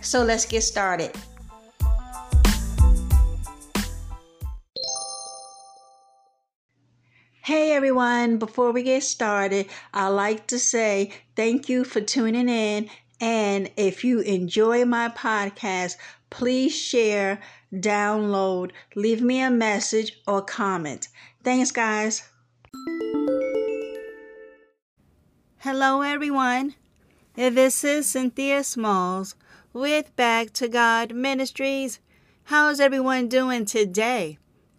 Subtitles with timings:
[0.00, 1.14] so let's get started.
[7.42, 12.90] Hey everyone, before we get started, I'd like to say thank you for tuning in.
[13.20, 15.96] And if you enjoy my podcast,
[16.28, 17.40] please share
[17.72, 21.08] download, leave me a message or comment.
[21.42, 22.28] Thanks, guys.
[25.58, 26.74] Hello, everyone.
[27.34, 29.34] This is Cynthia Smalls
[29.72, 32.00] with Back to God Ministries.
[32.44, 34.38] How's everyone doing today?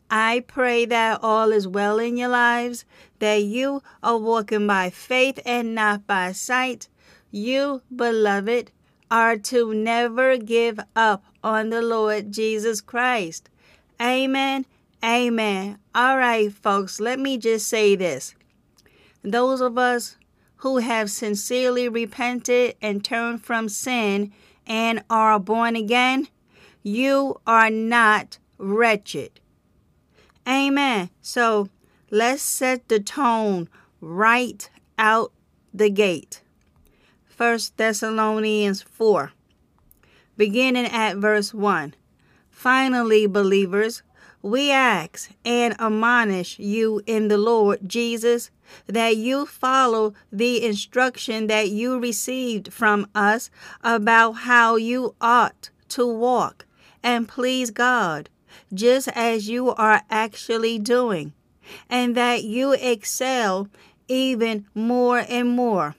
[0.10, 2.86] I pray that all is well in your lives,
[3.20, 6.90] that you are walking by faith and not by sight.
[7.30, 8.72] You, beloved,
[9.12, 13.50] are to never give up on the Lord Jesus Christ.
[14.02, 14.66] Amen.
[15.04, 15.78] Amen.
[15.94, 18.34] All right, folks, let me just say this.
[19.24, 20.18] Those of us
[20.58, 24.34] who have sincerely repented and turned from sin
[24.70, 26.30] and are born again,
[26.84, 29.42] you are not wretched.
[30.48, 31.10] Amen.
[31.22, 31.70] So
[32.12, 33.68] let's set the tone
[34.00, 35.34] right out
[35.74, 36.42] the gate.
[37.36, 39.32] 1 Thessalonians 4,
[40.38, 41.96] beginning at verse 1.
[42.50, 44.04] Finally, believers,
[44.42, 48.52] we ask and admonish you in the Lord Jesus
[48.88, 53.50] that you follow the instruction that you received from us
[53.84, 56.66] about how you ought to walk
[57.04, 58.30] and please God,
[58.74, 61.34] just as you are actually doing,
[61.90, 63.68] and that you excel
[64.08, 65.96] even more and more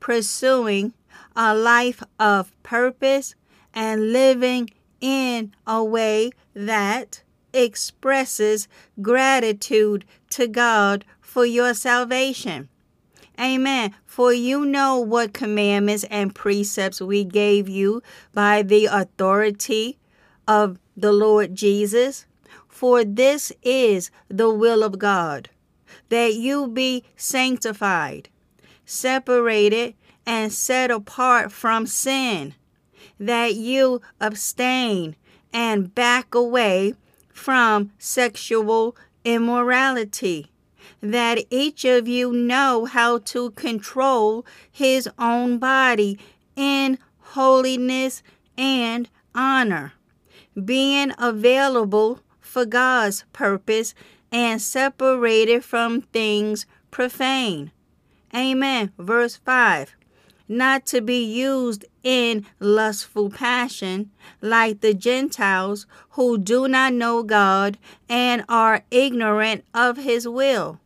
[0.00, 0.92] pursuing
[1.34, 3.34] a life of purpose
[3.72, 4.70] and living
[5.00, 8.68] in a way that expresses
[9.00, 12.68] gratitude to God for your salvation.
[13.40, 13.92] Amen.
[14.06, 19.98] For you know what commandments and precepts we gave you by the authority
[20.46, 22.26] of the Lord Jesus.
[22.68, 25.50] For this is the will of God,
[26.08, 28.28] that you be sanctified,
[28.86, 29.94] separated,
[30.24, 32.54] and set apart from sin,
[33.18, 35.16] that you abstain
[35.52, 36.94] and back away
[37.32, 40.52] from sexual immorality,
[41.00, 46.18] that each of you know how to control his own body
[46.56, 48.22] in holiness
[48.56, 49.92] and honor,
[50.64, 53.94] being available for God's purpose
[54.30, 57.72] and separated from things profane
[58.34, 58.92] Amen.
[58.98, 59.94] Verse 5
[60.48, 64.10] Not to be used in lustful passion
[64.42, 67.78] like the Gentiles who do not know God
[68.08, 70.80] and are ignorant of his will.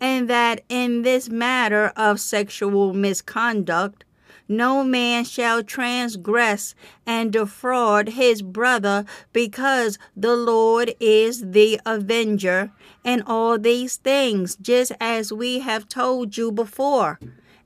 [0.00, 4.04] And that in this matter of sexual misconduct,
[4.48, 6.74] no man shall transgress
[7.06, 12.72] and defraud his brother, because the Lord is the avenger
[13.04, 17.18] And all these things, just as we have told you before,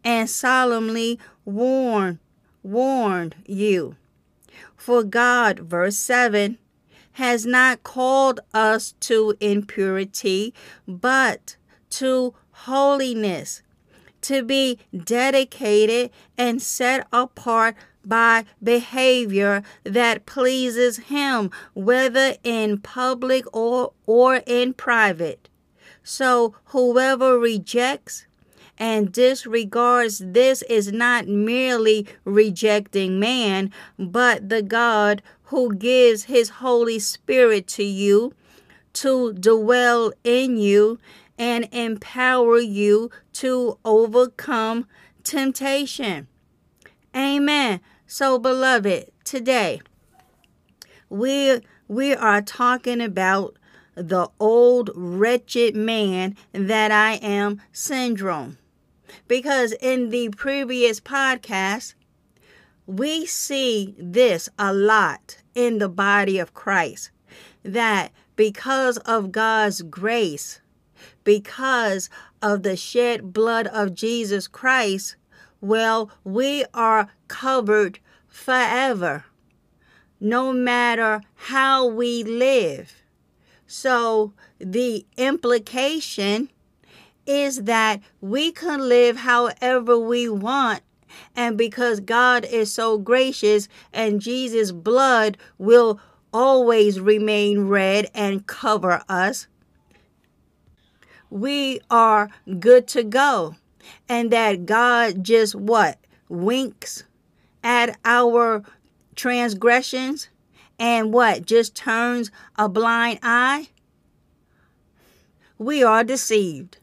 [0.07, 2.21] and solemnly warn
[2.63, 3.97] warned you.
[4.77, 6.59] For God, verse 7,
[7.13, 10.55] has not called us to impurity,
[10.87, 11.57] but
[11.91, 13.63] to holiness
[14.23, 17.75] to be dedicated and set apart
[18.05, 25.49] by behavior that pleases Him, whether in public or, or in private.
[26.03, 28.27] So, whoever rejects
[28.79, 36.99] and disregards this is not merely rejecting man, but the God who gives His Holy
[36.99, 38.33] Spirit to you
[38.95, 40.99] to dwell in you
[41.39, 44.87] and empower you to overcome
[45.23, 46.29] temptation.
[47.15, 47.81] Amen.
[48.07, 49.81] So, beloved, today
[51.09, 53.57] we we are talking about
[53.95, 58.59] the old wretched man that I am syndrome.
[59.29, 61.95] Because in the previous podcast,
[62.87, 67.11] we see this a lot in the body of Christ
[67.63, 70.61] that because of God's grace,
[71.25, 72.09] because
[72.41, 75.17] of the shed blood of Jesus Christ,
[75.61, 77.99] well, we are covered
[78.29, 79.25] forever,
[80.21, 83.03] no matter how we live.
[83.67, 86.51] So, the implication
[87.27, 90.83] is that we can live however we want.
[91.35, 96.01] And because God is so gracious and Jesus' blood will
[96.33, 99.47] always remain red and cover us,
[101.31, 103.57] we are good to go.
[104.09, 105.99] And that God just what?
[106.29, 107.05] Winks
[107.63, 108.63] at our
[109.15, 110.29] transgressions
[110.79, 111.47] and what?
[111.47, 113.69] Just turns a blind eye?
[115.59, 116.79] We are deceived.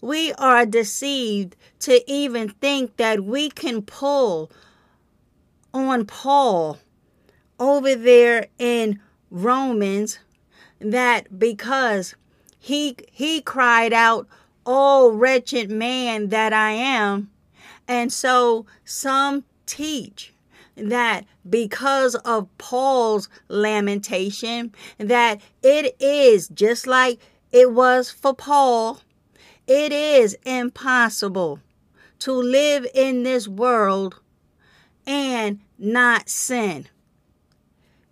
[0.00, 4.50] We are deceived to even think that we can pull
[5.74, 6.78] on Paul
[7.58, 9.00] over there in
[9.30, 10.20] Romans
[10.80, 12.14] that because
[12.58, 14.28] he he cried out,
[14.64, 17.30] "Oh wretched man that I am."
[17.88, 20.32] And so some teach
[20.76, 27.18] that because of Paul's lamentation that it is just like
[27.50, 29.00] it was for Paul
[29.68, 31.60] it is impossible
[32.20, 34.18] to live in this world
[35.06, 36.88] and not sin.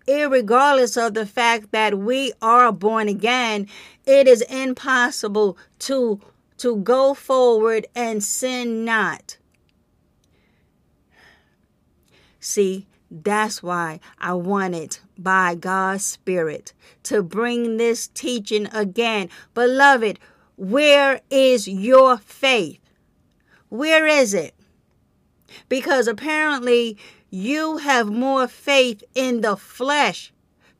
[0.06, 3.66] Irregardless of the fact that we are born again,
[4.04, 6.20] it is impossible to
[6.58, 9.36] to go forward and sin not.
[12.40, 16.72] See, that's why I wanted by God's Spirit
[17.02, 19.28] to bring this teaching again.
[19.52, 20.18] Beloved,
[20.56, 22.80] where is your faith?
[23.68, 24.54] Where is it?
[25.68, 26.96] Because apparently
[27.30, 30.32] you have more faith in the flesh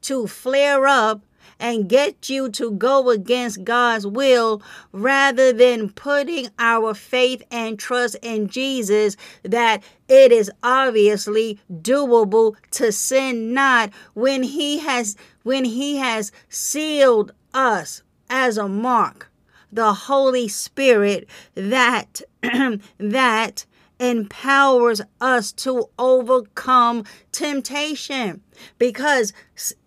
[0.02, 1.22] to flare up
[1.58, 4.62] and get you to go against God's will
[4.92, 12.92] rather than putting our faith and trust in Jesus that it is obviously doable to
[12.92, 19.30] sin not when he has when he has sealed us as a mark
[19.76, 22.22] the Holy Spirit that
[22.98, 23.66] that
[24.00, 28.42] empowers us to overcome temptation.
[28.78, 29.32] Because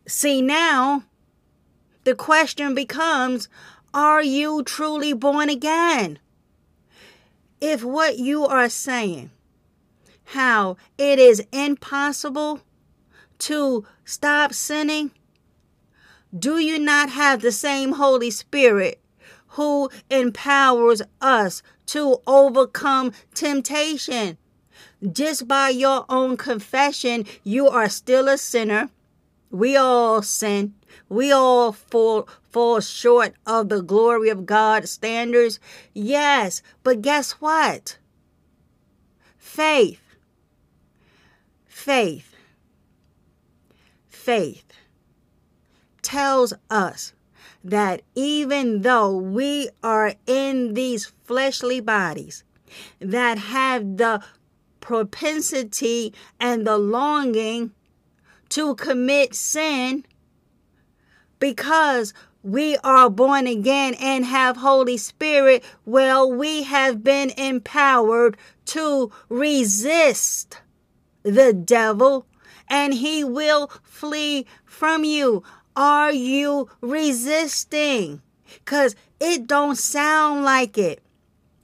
[0.07, 1.03] see now
[2.03, 3.49] the question becomes
[3.91, 6.19] are you truly born again?
[7.59, 9.31] If what you are saying
[10.25, 12.61] how it is impossible
[13.39, 15.09] to stop sinning,
[16.37, 19.01] do you not have the same Holy Spirit
[19.59, 24.37] who empowers us to overcome temptation.
[25.11, 28.89] Just by your own confession, you are still a sinner.
[29.51, 30.75] We all sin.
[31.09, 35.59] We all fall, fall short of the glory of God standards.
[35.93, 37.97] Yes, but guess what?
[39.37, 40.15] Faith.
[41.67, 42.33] Faith.
[44.07, 44.71] Faith
[46.01, 47.11] tells us
[47.63, 52.43] that even though we are in these fleshly bodies
[52.99, 54.23] that have the
[54.79, 57.71] propensity and the longing
[58.49, 60.05] to commit sin
[61.39, 69.11] because we are born again and have Holy Spirit, well, we have been empowered to
[69.27, 70.61] resist
[71.23, 72.25] the devil
[72.69, 75.43] and he will flee from you.
[75.75, 78.21] Are you resisting?
[78.65, 81.01] Cuz it don't sound like it.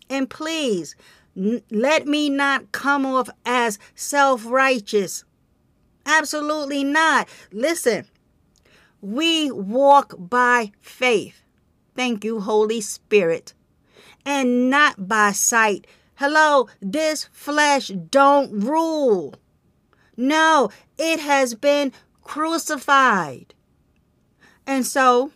[0.10, 0.96] And please,
[1.36, 5.24] n- let me not come off as self-righteous.
[6.06, 7.28] Absolutely not.
[7.52, 8.06] Listen.
[9.02, 11.42] We walk by faith.
[11.96, 13.54] Thank you, Holy Spirit.
[14.26, 15.88] And not by sight.
[16.16, 19.34] Hello, this flesh don't rule.
[20.16, 23.55] No, it has been crucified.
[24.67, 25.31] And so,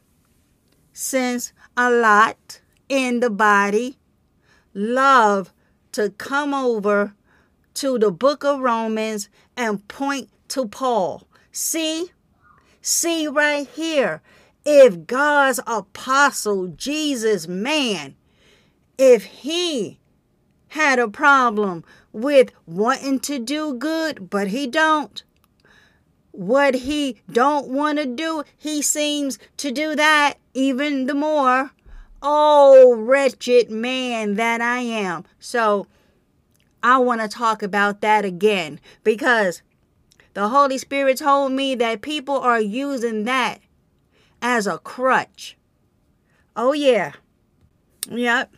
[0.93, 3.98] since a lot in the body
[4.74, 5.53] love
[5.91, 7.13] to come over
[7.75, 11.27] to the book of Romans and point to Paul.
[11.51, 12.12] See?
[12.81, 14.21] See right here.
[14.65, 18.15] If God's apostle, Jesus, man,
[18.98, 20.00] if he
[20.69, 25.24] had a problem with wanting to do good, but he don't,
[26.31, 31.71] what he don't want to do, he seems to do that even the more.
[32.21, 35.25] Oh, wretched man that I am.
[35.39, 35.88] So
[36.83, 39.62] I want to talk about that again because
[40.33, 43.59] the Holy Spirit told me that people are using that
[44.41, 45.57] as a crutch.
[46.55, 47.13] Oh, yeah.
[48.09, 48.53] Yep.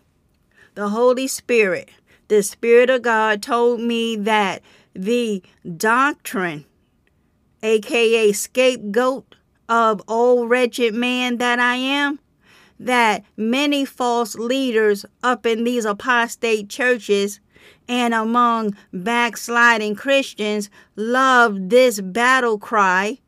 [0.75, 1.89] The Holy Spirit,
[2.27, 4.61] the Spirit of God told me that
[4.93, 5.43] the
[5.77, 6.65] doctrine,
[7.63, 9.35] aka scapegoat
[9.69, 12.19] of old wretched man that I am,
[12.79, 17.39] that many false leaders up in these apostate churches
[17.87, 23.19] and among backsliding Christians love this battle cry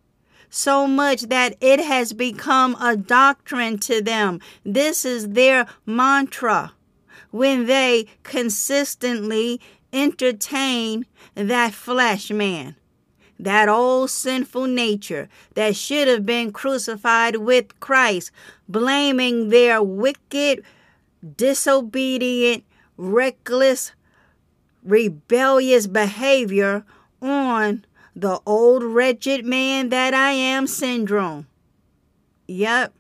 [0.49, 4.39] so much that it has become a doctrine to them.
[4.63, 6.73] This is their mantra
[7.31, 9.59] when they consistently
[9.91, 12.75] entertain that flesh man,
[13.43, 18.31] that old sinful nature that should have been crucified with Christ,
[18.67, 20.63] blaming their wicked,
[21.37, 22.63] disobedient,
[22.97, 23.93] reckless,
[24.83, 26.85] rebellious behavior
[27.21, 27.85] on
[28.15, 31.47] the old wretched man that I am syndrome.
[32.47, 32.93] Yep.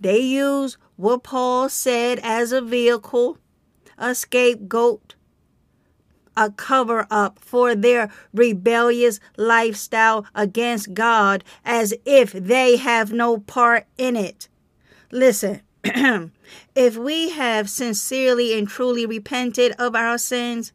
[0.00, 3.38] They use what Paul said as a vehicle,
[3.96, 5.14] a scapegoat,
[6.36, 13.86] a cover up for their rebellious lifestyle against God as if they have no part
[13.96, 14.48] in it.
[15.10, 15.60] Listen,
[16.74, 20.72] if we have sincerely and truly repented of our sins,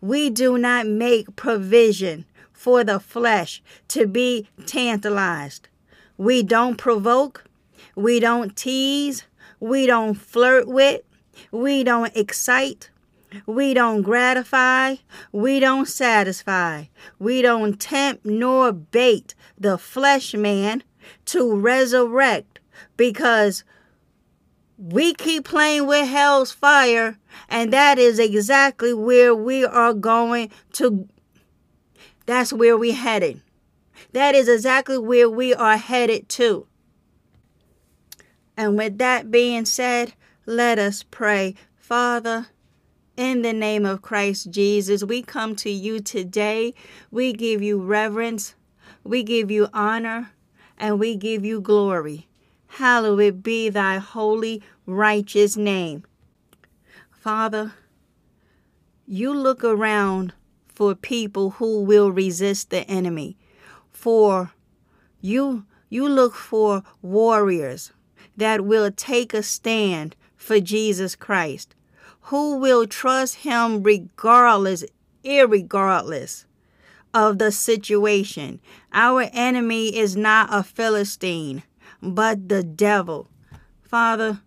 [0.00, 5.68] we do not make provision for the flesh to be tantalized.
[6.16, 7.44] We don't provoke,
[7.94, 9.24] we don't tease,
[9.60, 11.02] we don't flirt with,
[11.50, 12.90] we don't excite,
[13.46, 14.96] we don't gratify,
[15.30, 16.84] we don't satisfy,
[17.18, 20.82] we don't tempt nor bait the flesh man
[21.26, 22.60] to resurrect
[22.96, 23.64] because
[24.76, 31.08] we keep playing with hell's fire, and that is exactly where we are going to.
[32.26, 33.42] That's where we're headed.
[34.12, 36.66] That is exactly where we are headed to.
[38.56, 40.14] And with that being said,
[40.46, 41.54] let us pray.
[41.76, 42.48] Father,
[43.16, 46.74] in the name of Christ Jesus, we come to you today.
[47.10, 48.54] We give you reverence,
[49.04, 50.30] we give you honor,
[50.78, 52.28] and we give you glory.
[52.66, 56.04] Hallowed be thy holy, righteous name.
[57.10, 57.74] Father,
[59.06, 60.32] you look around
[60.68, 63.36] for people who will resist the enemy.
[63.90, 64.52] For
[65.20, 67.92] you you look for warriors
[68.34, 71.74] that will take a stand for Jesus Christ,
[72.22, 74.84] who will trust him regardless,
[75.24, 76.44] irregardless
[77.14, 78.60] of the situation.
[78.92, 81.62] Our enemy is not a Philistine
[82.02, 83.28] but the devil.
[83.82, 84.42] Father,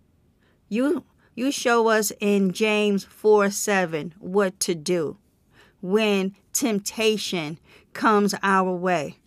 [0.68, 1.04] you
[1.34, 5.16] you show us in James 4 7 what to do
[5.80, 7.58] when temptation
[7.92, 9.18] comes our way.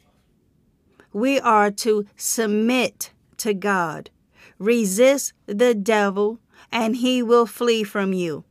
[1.12, 4.10] We are to submit to God,
[4.60, 6.40] resist the devil,
[6.72, 8.44] and he will flee from you.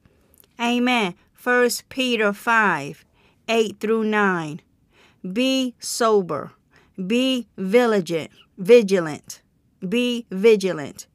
[0.60, 1.14] Amen.
[1.42, 3.04] 1 Peter 5
[3.48, 4.60] 8 through 9.
[5.32, 6.52] Be sober,
[7.06, 9.42] be vigilant, vigilant
[9.86, 11.06] be vigilant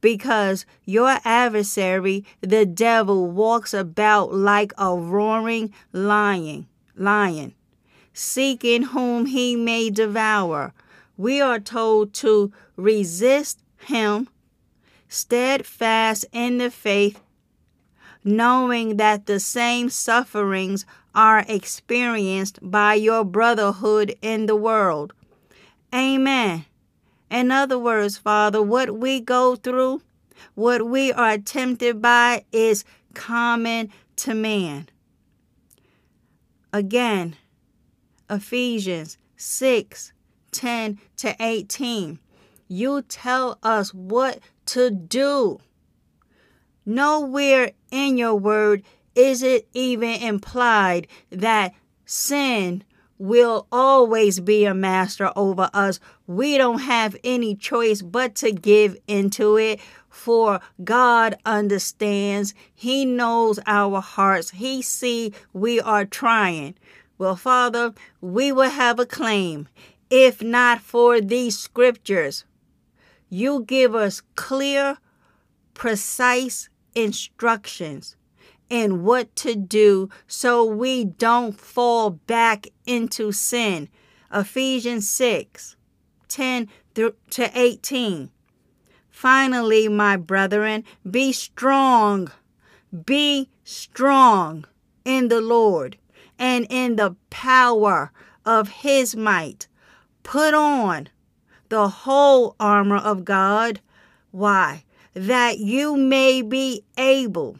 [0.00, 6.66] because your adversary the devil walks about like a roaring lion
[6.96, 7.54] lion
[8.12, 10.72] seeking whom he may devour
[11.16, 14.28] we are told to resist him
[15.10, 17.20] steadfast in the faith
[18.24, 25.12] knowing that the same sufferings are experienced by your brotherhood in the world
[25.94, 26.64] amen
[27.30, 30.02] in other words, Father, what we go through,
[30.54, 34.88] what we are tempted by is common to man.
[36.72, 37.36] Again,
[38.28, 40.12] Ephesians 6
[40.50, 42.18] 10 to 18.
[42.66, 45.58] You tell us what to do.
[46.86, 48.82] Nowhere in your word
[49.14, 51.74] is it even implied that
[52.04, 52.84] sin
[53.18, 56.00] will always be a master over us.
[56.26, 59.80] We don't have any choice but to give into it.
[60.08, 62.54] For God understands.
[62.74, 64.50] He knows our hearts.
[64.50, 66.76] He see we are trying.
[67.18, 69.68] Well, Father, we will have a claim
[70.10, 72.44] if not for these scriptures.
[73.30, 74.98] You give us clear,
[75.72, 78.16] precise instructions
[78.68, 83.88] and what to do so we don't fall back into sin.
[84.32, 85.76] Ephesians 6
[86.28, 87.14] 10 to
[87.54, 88.30] 18.
[89.10, 92.30] Finally, my brethren, be strong.
[93.04, 94.64] Be strong
[95.04, 95.98] in the Lord
[96.38, 98.12] and in the power
[98.46, 99.68] of his might.
[100.22, 101.08] Put on
[101.70, 103.80] the whole armor of God.
[104.30, 104.84] Why?
[105.14, 107.58] That you may be able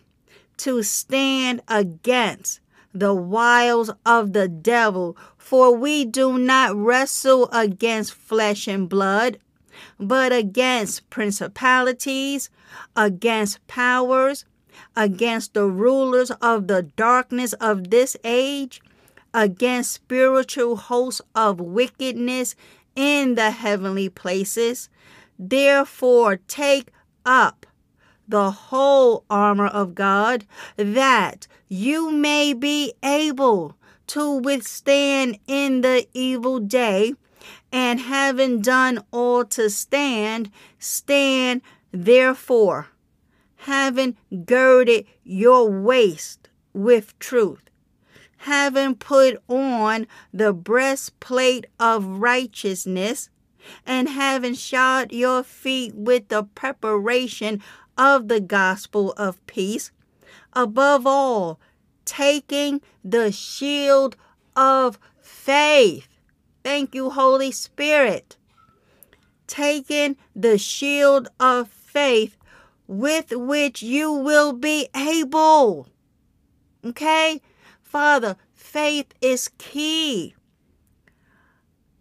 [0.58, 2.60] to stand against
[2.92, 5.16] the wiles of the devil.
[5.38, 9.38] For we do not wrestle against flesh and blood,
[9.98, 12.50] but against principalities,
[12.94, 14.44] against powers,
[14.94, 18.80] against the rulers of the darkness of this age,
[19.32, 22.54] against spiritual hosts of wickedness
[23.00, 24.90] in the heavenly places.
[25.38, 26.92] Therefore, take
[27.24, 27.64] up
[28.28, 30.44] the whole armor of God,
[30.76, 33.74] that you may be able
[34.08, 37.14] to withstand in the evil day,
[37.72, 42.88] and having done all to stand, stand therefore,
[43.64, 44.14] having
[44.44, 47.69] girded your waist with truth,
[48.44, 53.28] having put on the breastplate of righteousness,
[53.84, 57.62] and having shod your feet with the preparation
[57.98, 59.90] of the gospel of peace.
[60.54, 61.60] Above all,
[62.06, 64.16] taking the shield
[64.56, 66.08] of faith.
[66.64, 68.38] Thank you, Holy Spirit.
[69.46, 72.38] Taking the shield of faith
[72.86, 75.88] with which you will be able.
[76.82, 77.42] Okay?
[77.90, 80.36] Father, faith is key.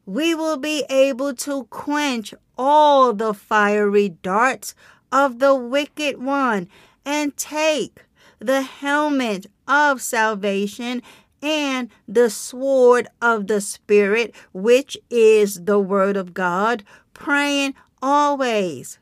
[0.06, 4.76] We will be able to quench all the fiery darts
[5.12, 6.70] of the wicked one
[7.04, 8.06] and take
[8.38, 11.02] the helmet of salvation
[11.42, 16.84] and the sword of the Spirit, which is the Word of God,
[17.16, 19.00] praying always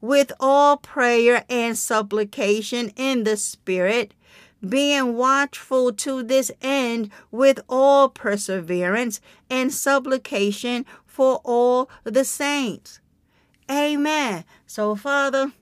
[0.00, 4.14] with all prayer and supplication in the Spirit,
[4.66, 13.00] being watchful to this end with all perseverance and supplication for all the saints.
[13.70, 14.44] Amen.
[14.66, 15.52] So, Father,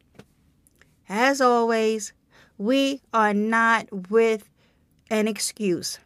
[1.08, 2.12] as always,
[2.58, 4.48] we are not with
[5.10, 5.98] an excuse.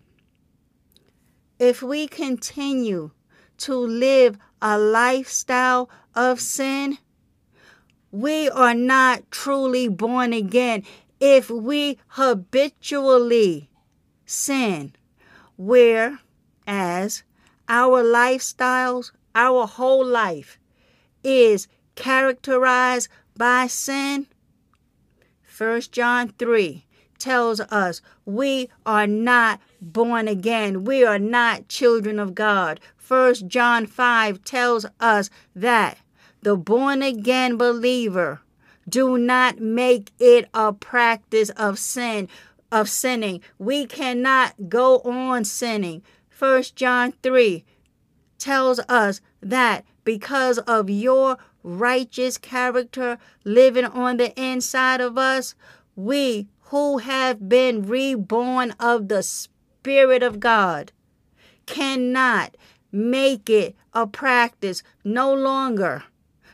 [1.59, 3.11] If we continue
[3.59, 6.99] to live a lifestyle of sin,
[8.11, 10.85] we are not truly born again
[11.21, 13.69] if we habitually
[14.25, 14.95] sin,
[15.57, 17.23] whereas
[17.69, 20.59] our lifestyles, our whole life
[21.23, 24.27] is characterized by sin?
[25.57, 26.87] 1 John 3
[27.19, 30.85] tells us we are not born again.
[30.85, 32.81] We are not children of God.
[33.07, 35.99] 1 John 5 tells us that
[36.43, 38.41] the born again believer
[38.91, 42.29] do not make it a practice of sin
[42.73, 43.41] of sinning.
[43.59, 46.03] We cannot go on sinning.
[46.29, 47.65] First John 3
[48.39, 55.55] tells us that because of your righteous character living on the inside of us,
[55.95, 60.93] we who have been reborn of the Spirit of God
[61.67, 62.57] cannot
[62.93, 64.83] make it a practice.
[65.05, 66.05] No longer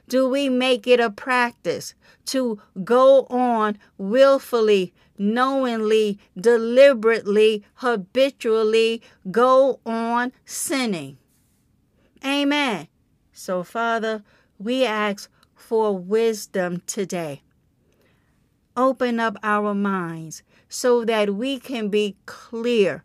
[0.09, 1.95] do we make it a practice
[2.27, 11.19] to go on willfully, knowingly, deliberately, habitually go on sinning.
[12.25, 12.89] Amen.
[13.33, 14.23] So, Father,
[14.59, 17.43] we ask for wisdom today.
[18.77, 23.05] Open up our minds so that we can be clear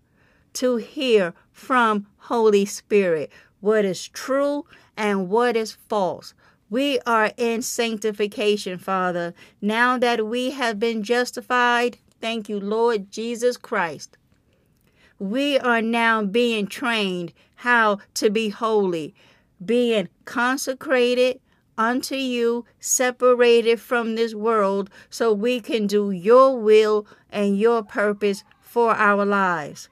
[0.53, 4.65] to hear from Holy Spirit what is true
[4.97, 6.33] and what is false.
[6.71, 9.33] We are in sanctification, Father.
[9.61, 14.17] Now that we have been justified, thank you, Lord Jesus Christ.
[15.19, 19.13] We are now being trained how to be holy,
[19.63, 21.41] being consecrated
[21.77, 28.45] unto you, separated from this world, so we can do your will and your purpose
[28.61, 29.89] for our lives.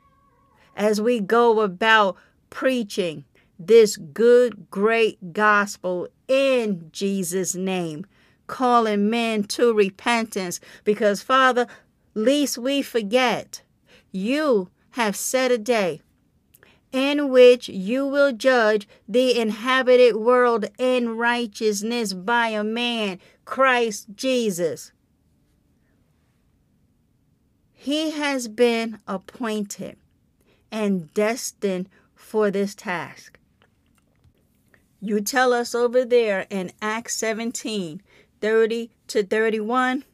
[0.78, 2.16] As we go about
[2.50, 3.26] preaching
[3.60, 8.06] this good, great gospel in Jesus' name,
[8.48, 11.68] calling men to repentance, because, Father,
[12.14, 13.62] least we forget,
[14.12, 16.02] you have set a day
[16.92, 24.92] in which you will judge the inhabited world in righteousness by a man, Christ Jesus.
[27.74, 29.98] He has been appointed
[30.72, 33.39] and destined for this task.
[35.02, 38.02] You tell us over there in Acts 17
[38.42, 40.06] 30 to 31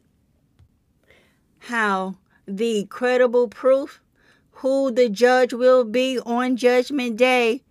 [1.58, 4.00] how the credible proof
[4.50, 7.62] who the judge will be on Judgment Day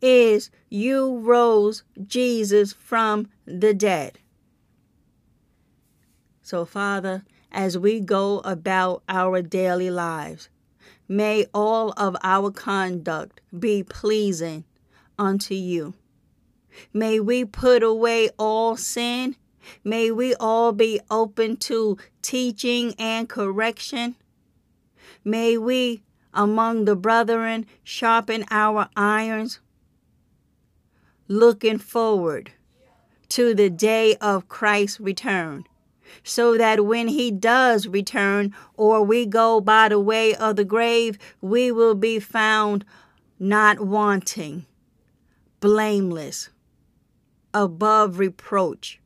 [0.00, 4.18] is you rose Jesus from the dead.
[6.42, 10.48] So, Father, as we go about our daily lives,
[11.08, 14.64] may all of our conduct be pleasing
[15.18, 15.94] unto you.
[16.92, 19.36] May we put away all sin.
[19.84, 24.16] May we all be open to teaching and correction.
[25.24, 29.60] May we, among the brethren, sharpen our irons,
[31.26, 32.52] looking forward
[33.28, 35.64] to the day of Christ's return,
[36.22, 41.18] so that when he does return, or we go by the way of the grave,
[41.42, 42.84] we will be found
[43.38, 44.64] not wanting,
[45.60, 46.48] blameless,
[47.54, 49.00] above reproach,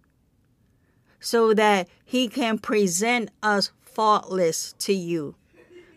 [1.20, 5.34] so that he can present us faultless to you.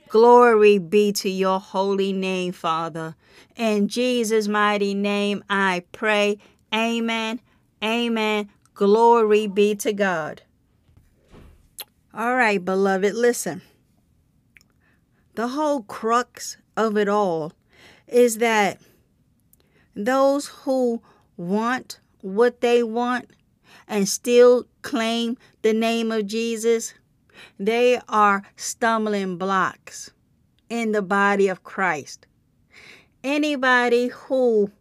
[0.10, 3.16] Glory be to your holy name, Father.
[3.56, 6.38] In Jesus' mighty name I pray.
[6.74, 7.42] Amen.
[7.84, 8.50] Amen.
[8.74, 10.42] Glory be to God.
[12.14, 13.62] All right, beloved, listen.
[15.34, 17.52] The whole crux of it all
[18.08, 18.80] is that
[19.96, 21.02] those who
[21.36, 23.30] want what they want
[23.88, 26.96] and still claim the name of Jesus,
[27.60, 30.12] they are stumbling blocks
[30.68, 32.26] in the body of Christ.
[33.24, 34.72] Anybody who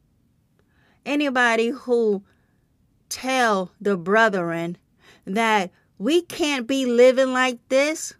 [1.05, 2.23] anybody who
[3.11, 4.79] tell the brethren
[5.27, 8.15] that we can't be living like this,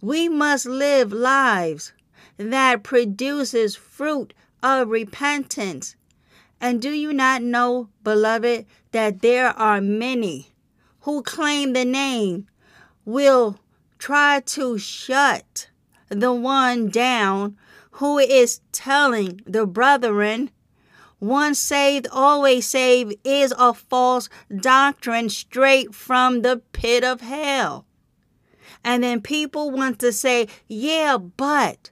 [0.00, 1.92] we must live lives
[2.38, 4.32] that produces fruit
[4.62, 5.96] of repentance.
[6.60, 10.48] And do you not know, beloved, that there are many
[11.00, 12.46] who claim the name
[13.04, 13.58] will
[13.98, 15.68] try to shut
[16.08, 17.56] the one down
[17.92, 20.50] who is telling the brethren
[21.20, 27.86] once saved, always saved is a false doctrine straight from the pit of hell.
[28.84, 31.90] And then people want to say, yeah, but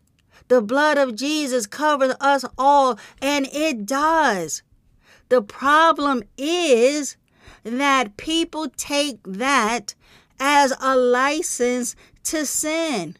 [0.48, 4.62] the blood of Jesus covers us all, and it does.
[5.28, 7.16] The problem is
[7.64, 9.94] that people take that
[10.38, 13.16] as a license to sin.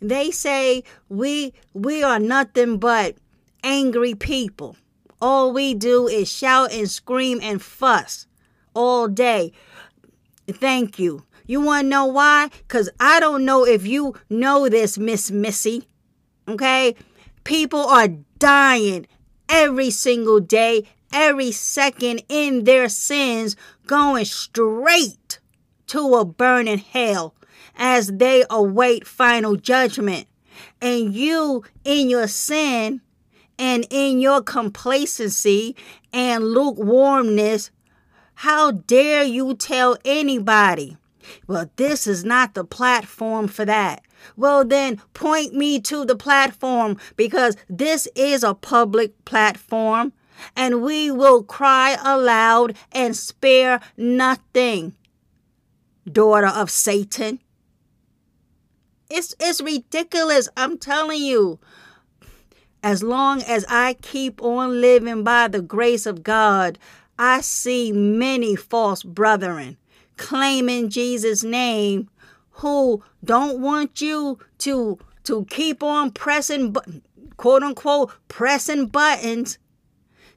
[0.00, 3.16] They say we we are nothing but
[3.62, 4.76] angry people.
[5.20, 8.26] All we do is shout and scream and fuss
[8.74, 9.52] all day.
[10.46, 11.24] Thank you.
[11.46, 12.50] You want to know why?
[12.68, 15.88] Cuz I don't know if you know this, Miss Missy.
[16.48, 16.94] Okay?
[17.44, 19.06] People are dying
[19.48, 25.38] every single day, every second in their sins, going straight
[25.88, 27.34] to a burning hell
[27.76, 30.26] as they await final judgment.
[30.80, 33.00] And you, in your sin
[33.58, 35.76] and in your complacency
[36.12, 37.70] and lukewarmness,
[38.34, 40.96] how dare you tell anybody?
[41.46, 44.02] Well, this is not the platform for that.
[44.36, 50.12] Well, then point me to the platform because this is a public platform
[50.56, 54.94] and we will cry aloud and spare nothing.
[56.10, 57.40] Daughter of Satan.
[59.10, 60.48] It's, it's ridiculous.
[60.56, 61.58] I'm telling you.
[62.82, 66.78] As long as I keep on living by the grace of God,
[67.18, 69.78] I see many false brethren
[70.16, 72.08] claiming Jesus' name
[72.58, 76.74] who don't want you to to keep on pressing
[77.36, 79.58] quote unquote pressing buttons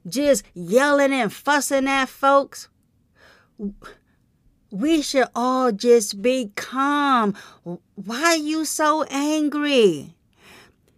[0.07, 2.69] just yelling and fussing at folks.
[4.71, 7.35] We should all just be calm.
[7.63, 10.15] Why are you so angry?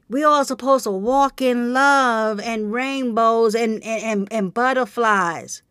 [0.10, 5.62] We all supposed to walk in love and rainbows and, and, and, and butterflies.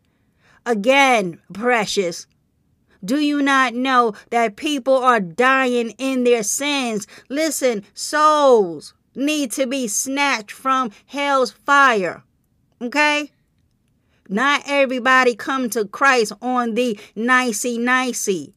[0.65, 2.25] Again precious
[3.03, 7.07] do you not know that people are dying in their sins?
[7.29, 12.23] Listen, souls need to be snatched from hell's fire.
[12.81, 13.31] Okay?
[14.27, 18.53] Not everybody come to Christ on the nicey nicey.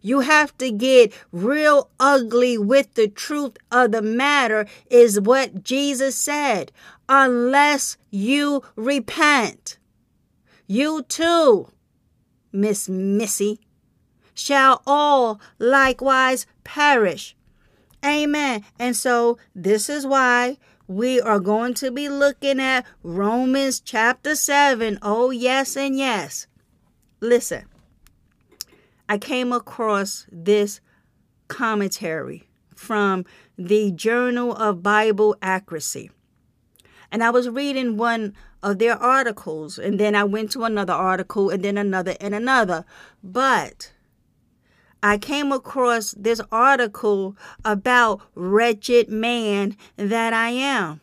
[0.00, 6.14] You have to get real ugly with the truth of the matter, is what Jesus
[6.14, 6.70] said.
[7.08, 9.78] Unless you repent,
[10.68, 11.72] you too
[12.56, 13.60] Miss Missy,
[14.34, 17.36] shall all likewise perish.
[18.04, 18.64] Amen.
[18.78, 24.98] And so this is why we are going to be looking at Romans chapter 7.
[25.02, 26.46] Oh, yes, and yes.
[27.20, 27.64] Listen,
[29.08, 30.80] I came across this
[31.48, 33.24] commentary from
[33.58, 36.10] the Journal of Bible Accuracy.
[37.10, 38.34] And I was reading one
[38.66, 42.84] of their articles, and then I went to another article, and then another, and another.
[43.22, 43.92] But
[45.04, 51.00] I came across this article about wretched man that I am.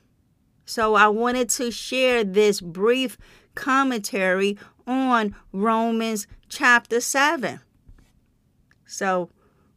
[0.66, 3.18] So I wanted to share this brief
[3.56, 7.62] commentary on Romans chapter 7.
[8.86, 9.30] So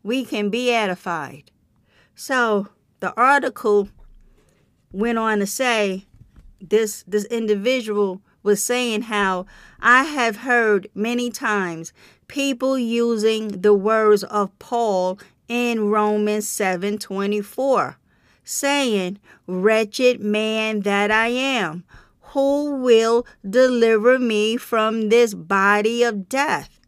[0.03, 1.53] we can be edified.
[2.17, 2.67] So
[2.99, 3.91] the article
[4.91, 6.07] went on to say
[6.61, 9.47] this this individual was saying how
[9.81, 11.93] I have heard many times
[12.29, 17.97] people using the words of Paul in Romans 7:24
[18.45, 21.85] saying, "Wretched man that I am,
[22.33, 26.81] who will deliver me from this body of death?"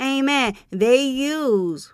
[0.00, 0.56] Amen.
[0.70, 1.92] They use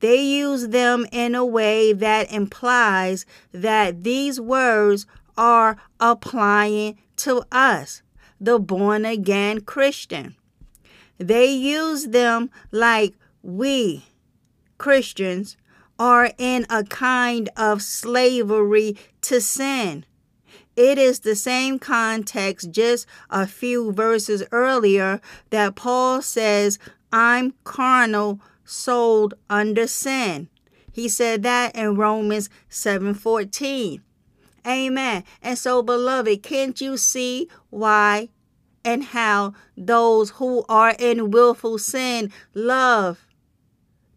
[0.00, 8.02] they use them in a way that implies that these words are applying to us,
[8.40, 10.36] the born again Christian.
[11.18, 14.04] They use them like we,
[14.78, 15.56] Christians,
[15.98, 20.04] are in a kind of slavery to sin.
[20.76, 25.20] It is the same context just a few verses earlier
[25.50, 26.80] that Paul says,
[27.12, 30.48] I'm carnal, sold under sin.
[30.90, 34.00] He said that in Romans 7:14.
[34.66, 35.24] Amen.
[35.42, 38.30] And so beloved, can't you see why
[38.84, 43.26] and how those who are in willful sin love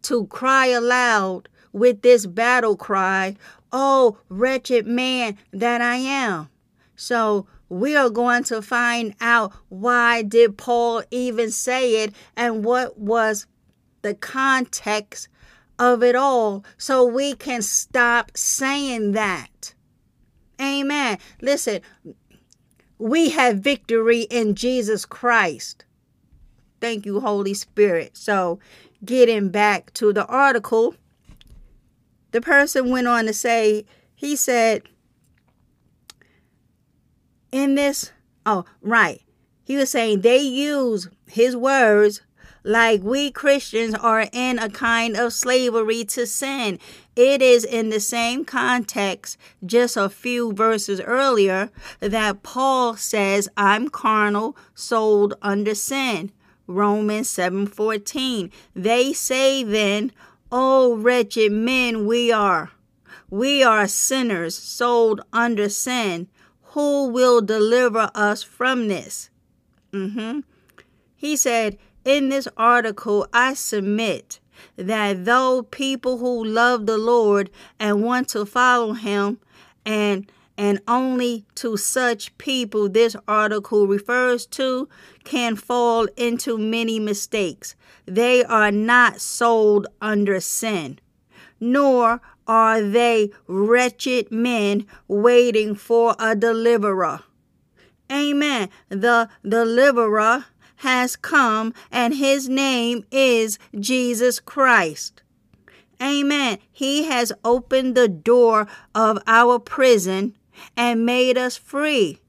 [0.04, 3.36] to cry aloud with this battle cry,
[3.72, 6.50] Oh, wretched man that I am.
[6.96, 12.98] So we are going to find out why did Paul even say it and what
[12.98, 13.46] was
[14.02, 15.28] the context
[15.78, 19.74] of it all so we can stop saying that.
[20.62, 21.17] Amen.
[21.41, 21.82] Listen,
[22.98, 25.86] we have victory in Jesus Christ.
[26.80, 28.17] Thank you, Holy Spirit.
[28.17, 28.60] So,
[29.04, 30.96] getting back to the article,
[32.32, 34.84] the person went on to say, he said,
[37.52, 38.12] in this,
[38.46, 39.22] oh, right.
[39.63, 42.22] He was saying they use his words
[42.63, 46.80] like we Christians are in a kind of slavery to sin.
[47.18, 53.90] It is in the same context, just a few verses earlier, that Paul says, I'm
[53.90, 56.32] carnal, sold under sin.
[56.68, 58.52] Romans 7:14.
[58.76, 60.12] They say then,
[60.52, 62.70] "Oh wretched men we are.
[63.32, 66.28] We are sinners, sold under sin.
[66.74, 69.32] Who will deliver us from this?"
[69.92, 70.44] Mhm.
[71.16, 74.40] He said, in this article, I submit
[74.78, 79.40] that though people who love the Lord and want to follow him
[79.86, 84.90] and and only to such people this article refers to
[85.24, 87.76] can fall into many mistakes.
[88.06, 91.00] They are not sold under sin,
[91.60, 97.20] nor are they wretched men waiting for a deliverer.
[98.12, 98.70] Amen.
[98.90, 100.46] The deliverer
[100.78, 105.22] has come, and his name is Jesus Christ.
[106.02, 106.60] Amen.
[106.72, 110.38] He has opened the door of our prison
[110.76, 112.20] and made us free.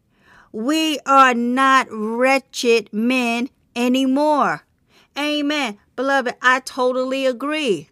[0.52, 4.64] We are not wretched men anymore.
[5.16, 5.78] Amen.
[5.96, 7.88] Beloved, I totally agree.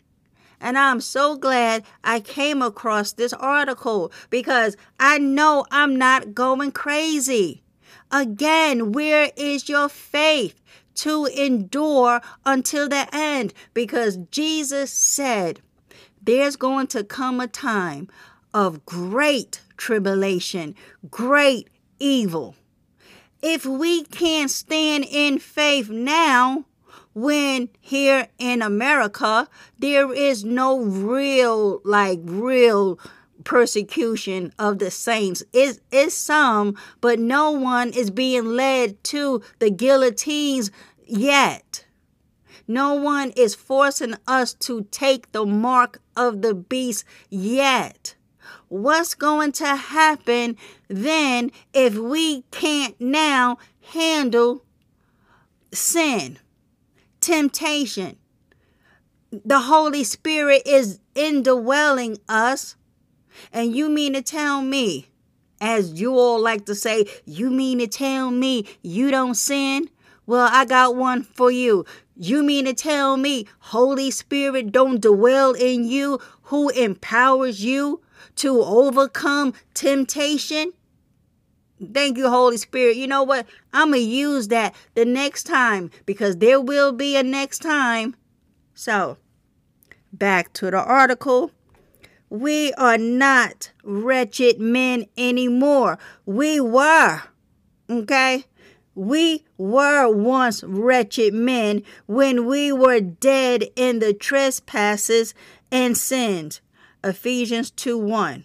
[0.61, 6.73] And I'm so glad I came across this article because I know I'm not going
[6.73, 7.63] crazy.
[8.11, 10.61] Again, where is your faith
[10.97, 13.53] to endure until the end?
[13.75, 15.61] Because Jesus said,
[16.23, 18.09] there's going to come a time
[18.55, 20.75] of great tribulation,
[21.11, 22.57] great evil.
[23.43, 26.65] If we can't stand in faith now,
[27.15, 32.99] when here in America, there is no real, like, real
[33.47, 35.43] persecution of the saints.
[35.53, 40.71] It is some, but no one is being led to the guillotines
[41.07, 41.87] yet.
[42.69, 48.17] No one is forcing us to take the mark of the beast yet.
[48.67, 50.57] What's going to happen
[50.89, 53.59] then if we can't now
[53.93, 54.65] handle
[55.71, 56.41] sin,
[57.21, 58.17] temptation?
[59.31, 62.75] The Holy Spirit is indwelling us
[63.53, 65.09] and you mean to tell me,
[65.61, 69.89] as you all like to say, you mean to tell me you don't sin?
[70.27, 71.85] Well, I got one for you.
[72.17, 78.01] You mean to tell me Holy Spirit don't dwell in you who empowers you
[78.37, 80.73] to overcome temptation?
[81.93, 82.97] Thank you, Holy Spirit.
[82.97, 83.47] You know what?
[83.73, 88.17] I'm going to use that the next time because there will be a next time.
[88.75, 89.19] So,
[90.13, 91.51] back to the article.
[92.41, 95.99] We are not wretched men anymore.
[96.27, 97.23] We were.
[97.89, 98.45] Okay?
[98.95, 105.33] We were once wretched men when we were dead in the trespasses
[105.73, 106.61] and sins.
[107.03, 108.45] Ephesians 2 1.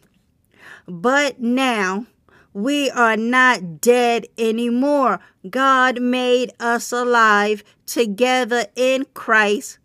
[0.88, 2.06] But now
[2.54, 5.20] we are not dead anymore.
[5.50, 9.80] God made us alive together in Christ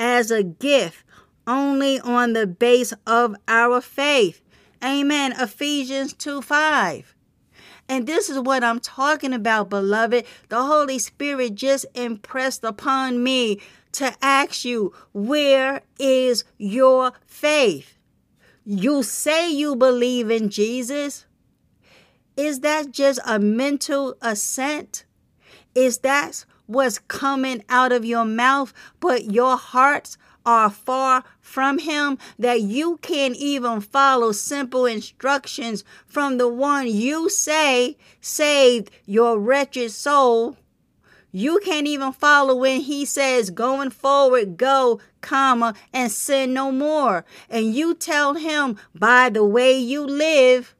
[0.00, 1.04] as a gift
[1.46, 4.40] only on the base of our faith.
[4.82, 5.32] Amen.
[5.38, 7.14] Ephesians 2 5.
[7.88, 10.24] And this is what I'm talking about, beloved.
[10.48, 13.60] The Holy Spirit just impressed upon me
[13.92, 17.98] to ask you, where is your faith?
[18.64, 21.26] You say you believe in Jesus.
[22.36, 25.04] Is that just a mental assent?
[25.74, 32.18] Is that what's coming out of your mouth, but your hearts are far from Him
[32.38, 39.90] that you can't even follow simple instructions from the one you say saved your wretched
[39.90, 40.56] soul?
[41.34, 47.24] You can't even follow when he says, going forward, go, comma, and sin no more.
[47.48, 50.74] And you tell him, by the way you live,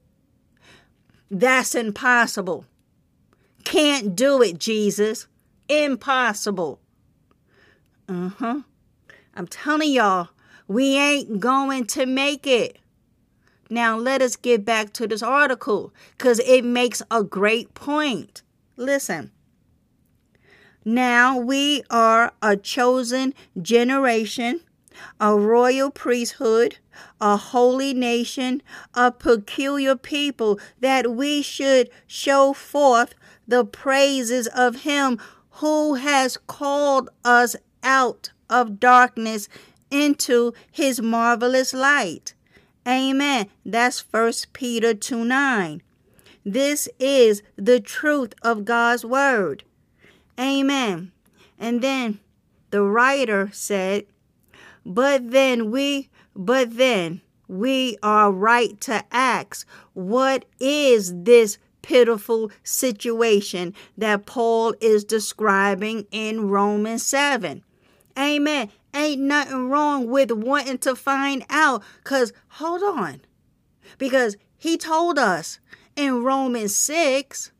[1.31, 2.67] that's impossible.
[3.65, 5.27] Can't do it, Jesus.
[5.71, 6.79] Impossible.
[8.07, 8.61] Uh huh.
[9.35, 10.29] I'm telling y'all,
[10.69, 12.79] we ain't going to make it.
[13.71, 18.43] Now, let us get back to this article because it makes a great point.
[18.77, 19.31] Listen.
[20.85, 24.61] Now we are a chosen generation,
[25.21, 26.79] a royal priesthood,
[27.21, 28.63] a holy nation,
[28.95, 33.15] a peculiar people, that we should show forth
[33.47, 35.19] the praises of Him
[35.57, 39.49] who has called us out of darkness
[39.91, 42.35] into His marvelous light.
[42.87, 43.47] Amen.
[43.65, 45.83] That's First Peter 2 9.
[46.45, 49.65] This is the truth of God's word.
[50.39, 51.13] Amen.
[51.59, 52.19] And then
[52.71, 54.07] the writer said,
[54.85, 63.75] But then we, but then we are right to ask, what is this pitiful situation
[63.99, 67.63] that Paul is describing in Romans 7?
[68.19, 68.71] Amen.
[68.95, 71.83] Ain't nothing wrong with wanting to find out.
[72.03, 73.23] Because, hold on.
[73.99, 75.59] Because he told us
[75.97, 77.53] in Romans 6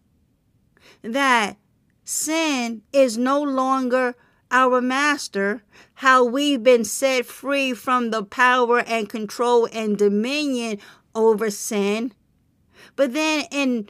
[1.03, 1.57] that
[2.05, 4.15] sin is no longer
[4.51, 5.63] our master,
[5.95, 10.79] how we've been set free from the power and control and dominion
[11.15, 12.13] over sin.
[12.95, 13.89] But then in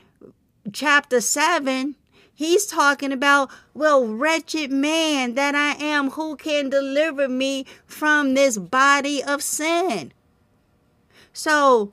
[0.73, 1.97] chapter 7,
[2.43, 8.59] he's talking about, well, wretched man that I am, who can deliver me from this
[8.59, 10.13] body of sin?
[11.33, 11.93] So,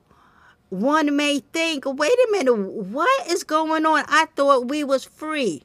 [0.70, 4.06] one may think, wait a minute, what is going on?
[4.08, 5.64] I thought we was free.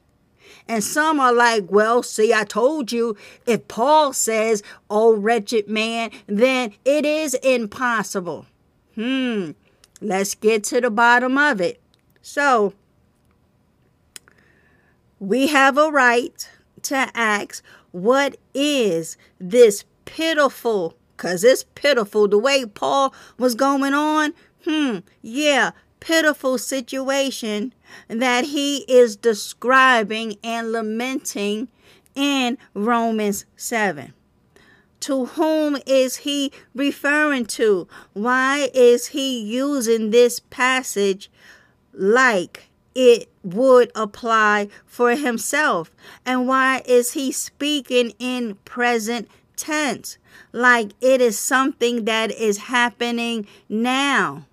[0.67, 6.09] And some are like, well, see, I told you, if Paul says, oh, wretched man,
[6.25, 8.47] then it is impossible.
[8.95, 9.51] Hmm,
[10.01, 11.79] let's get to the bottom of it.
[12.21, 12.73] So,
[15.25, 16.49] we have a right
[16.83, 24.33] to ask, what is this pitiful, because it's pitiful the way Paul was going on?
[24.65, 27.73] Hmm, yeah, pitiful situation
[28.07, 31.69] that he is describing and lamenting
[32.13, 34.13] in Romans 7.
[35.01, 37.87] To whom is he referring to?
[38.13, 41.31] Why is he using this passage
[41.93, 45.91] like it would apply for himself?
[46.25, 50.17] And why is he speaking in present tense?
[50.51, 54.47] Like it is something that is happening now.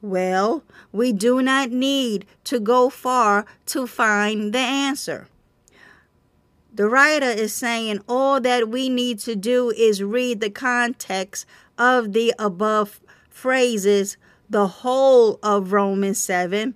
[0.00, 5.28] Well, we do not need to go far to find the answer.
[6.74, 11.44] The writer is saying all that we need to do is read the context
[11.76, 14.16] of the above phrases,
[14.48, 16.74] the whole of Romans 7.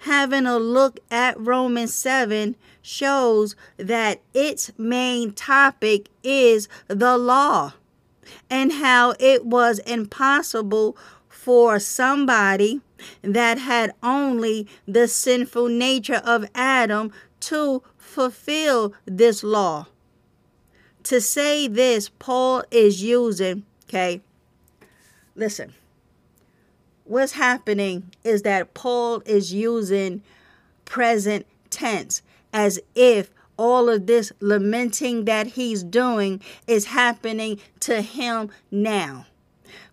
[0.00, 7.74] Having a look at Romans 7 shows that its main topic is the law
[8.50, 10.96] and how it was impossible
[11.28, 12.80] for somebody
[13.22, 19.86] that had only the sinful nature of Adam to fulfill this law.
[21.04, 24.22] To say this, Paul is using, okay,
[25.36, 25.74] listen,
[27.06, 30.22] what's happening is that Paul is using
[30.84, 38.50] present tense, as if all of this lamenting that he's doing is happening to him
[38.70, 39.26] now.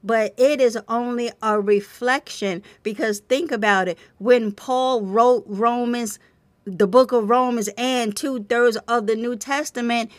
[0.03, 3.97] But it is only a reflection because think about it.
[4.18, 6.20] When Paul wrote Romans,
[6.66, 10.11] the book of Romans, and two thirds of the New Testament,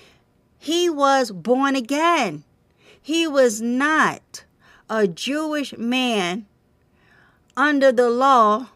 [0.58, 2.44] he was born again.
[3.00, 4.44] He was not
[4.88, 6.46] a Jewish man
[7.56, 8.68] under the law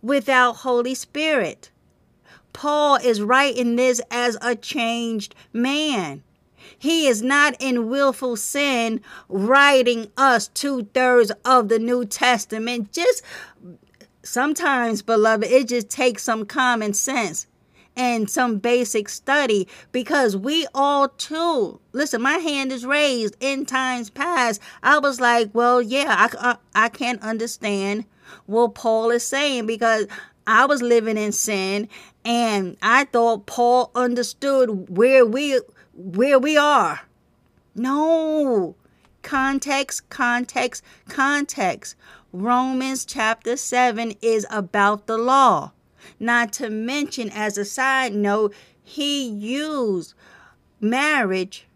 [0.00, 1.70] without Holy Spirit.
[2.52, 6.22] Paul is writing this as a changed man.
[6.78, 12.92] He is not in willful sin writing us two thirds of the New Testament.
[12.92, 13.22] Just
[14.22, 17.46] sometimes, beloved, it just takes some common sense
[17.96, 24.08] and some basic study because we all too listen my hand is raised in times
[24.08, 28.06] past i was like well yeah i, I, uh, I can't understand
[28.46, 30.06] what paul is saying because
[30.46, 31.88] i was living in sin
[32.24, 35.60] and I thought Paul understood where we
[35.94, 37.00] where we are.
[37.74, 38.76] No.
[39.22, 41.96] Context, context, context.
[42.32, 45.72] Romans chapter 7 is about the law.
[46.18, 50.14] Not to mention, as a side note, he used
[50.80, 51.66] marriage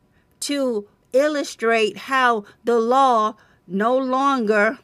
[0.40, 3.34] to illustrate how the law
[3.66, 4.78] no longer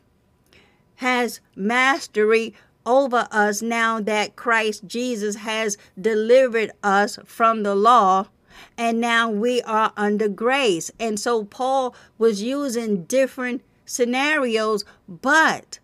[0.97, 8.29] has mastery over us now that Christ Jesus has delivered us from the law
[8.77, 10.91] and now we are under grace.
[10.99, 15.79] And so Paul was using different scenarios, but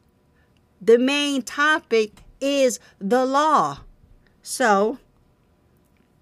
[0.81, 3.80] the main topic is the law.
[4.43, 4.99] So,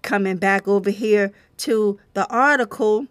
[0.01, 3.07] coming back over here to the article,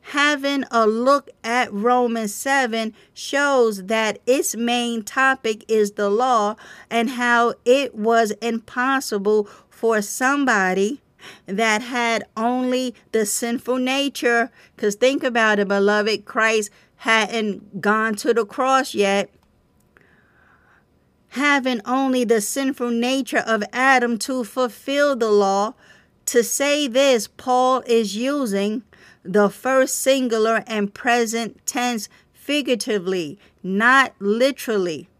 [0.00, 6.54] having a look at Romans 7 shows that its main topic is the law
[6.90, 11.00] and how it was impossible for somebody
[11.46, 14.50] that had only the sinful nature.
[14.74, 19.30] Because think about it, beloved, Christ hadn't gone to the cross yet.
[21.36, 25.74] Having only the sinful nature of Adam to fulfill the law.
[26.26, 28.84] To say this, Paul is using
[29.22, 35.10] the first singular and present tense figuratively, not literally.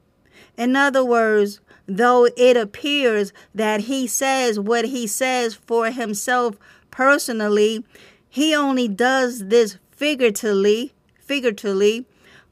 [0.56, 6.56] In other words, though it appears that he says what he says for himself
[6.90, 7.84] personally,
[8.26, 12.06] he only does this figuratively, figuratively,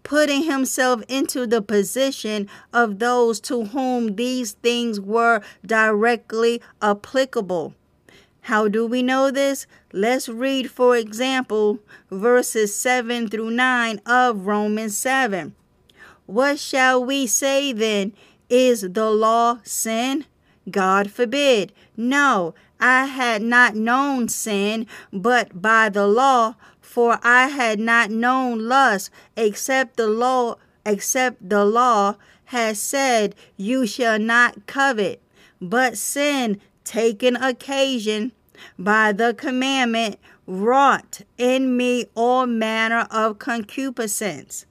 [0.05, 7.75] putting himself into the position of those to whom these things were directly applicable.
[8.43, 9.67] How do we know this?
[9.93, 11.81] Let's read, for example,
[12.11, 15.55] verses 7 through 9 of Romans 7.
[16.27, 18.13] What shall we say then?
[18.51, 20.27] Is the law sin?
[20.71, 21.73] God forbid.
[21.97, 26.57] No, I had not known sin, but by the law,
[26.95, 30.55] for I had not known lust, except the law,
[30.87, 32.15] except the law
[32.45, 35.21] has said, You shall not covet.
[35.61, 38.31] But sin taken occasion
[38.79, 44.65] by the commandment wrought in me all manner of concupiscence.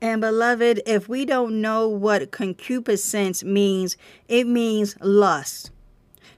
[0.00, 3.96] And beloved, if we don't know what concupiscence means,
[4.26, 5.70] it means lust,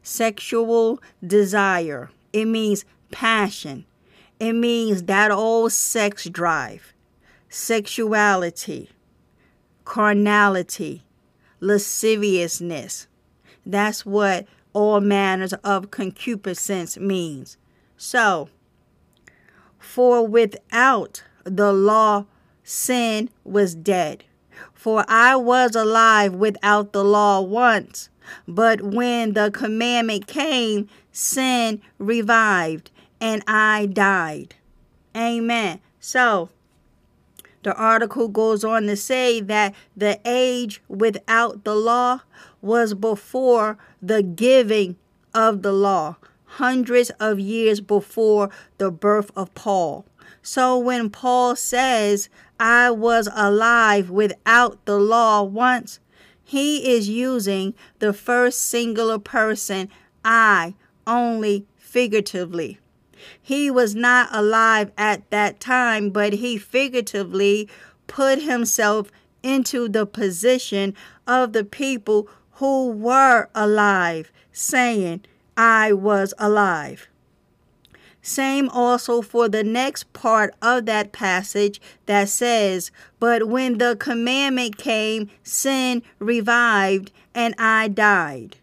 [0.02, 3.86] sexual desire, it means passion,
[4.40, 6.94] it means that old sex drive,
[7.50, 8.90] sexuality,
[9.84, 11.02] carnality,
[11.60, 13.06] lasciviousness.
[13.66, 17.58] That's what all manners of concupiscence means.
[17.98, 18.48] So,
[19.78, 22.24] for without the law,
[22.64, 24.24] sin was dead.
[24.72, 28.08] For I was alive without the law once,
[28.48, 32.89] but when the commandment came, sin revived,
[33.20, 34.54] and I died.
[35.16, 35.80] Amen.
[35.98, 36.50] So,
[37.62, 42.20] the article goes on to say that the age without the law
[42.62, 44.96] was before the giving
[45.34, 50.06] of the law, hundreds of years before the birth of Paul.
[50.42, 56.00] So when Paul says, I was alive without the law once,
[56.42, 59.88] he is using the first singular person,
[60.24, 60.74] I,
[61.06, 62.78] only figuratively.
[63.40, 67.68] He was not alive at that time, but he figuratively
[68.06, 69.10] put himself
[69.42, 70.94] into the position
[71.26, 75.24] of the people who were alive, saying,
[75.56, 77.08] I was alive.
[78.22, 84.76] Same also for the next part of that passage that says, But when the commandment
[84.76, 88.56] came, sin revived, and I died.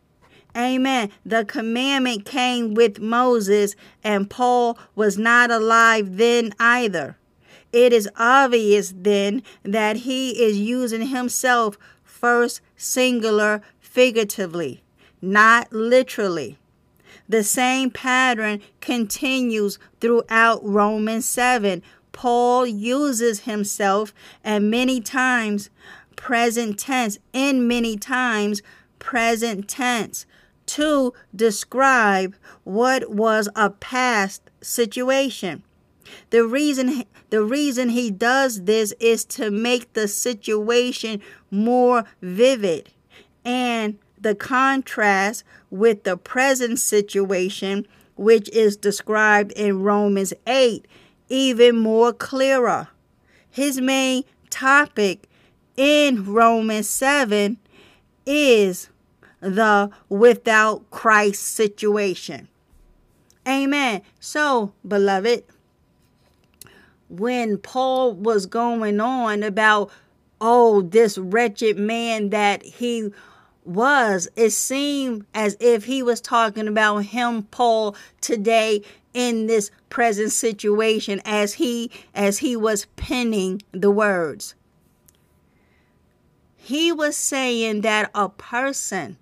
[0.57, 1.11] Amen.
[1.23, 7.15] The commandment came with Moses, and Paul was not alive then either.
[7.71, 14.81] It is obvious then that he is using himself first singular figuratively,
[15.21, 16.57] not literally.
[17.29, 21.83] The same pattern continues throughout Romans 7.
[22.13, 25.69] Paul uses himself and many times
[26.15, 28.63] present tense, in many times
[28.97, 30.25] present tense,
[30.67, 35.63] to describe what was a past situation.
[36.29, 42.89] The reason the reason he does this is to make the situation more vivid
[43.43, 50.87] and the contrast with the present situation which is described in Romans 8
[51.29, 52.87] even more clearer.
[53.49, 55.27] His main topic
[55.75, 57.57] in Romans 7
[58.25, 58.89] is
[59.39, 62.47] the without Christ situation.
[63.47, 64.01] Amen.
[64.19, 65.43] So, beloved,
[67.09, 69.89] when Paul was going on about,
[70.41, 73.11] oh, this wretched man that he
[73.63, 78.81] was, it seemed as if he was talking about him, Paul, today
[79.13, 84.53] in this present situation as he as he was penning the words.
[86.55, 89.17] He was saying that a person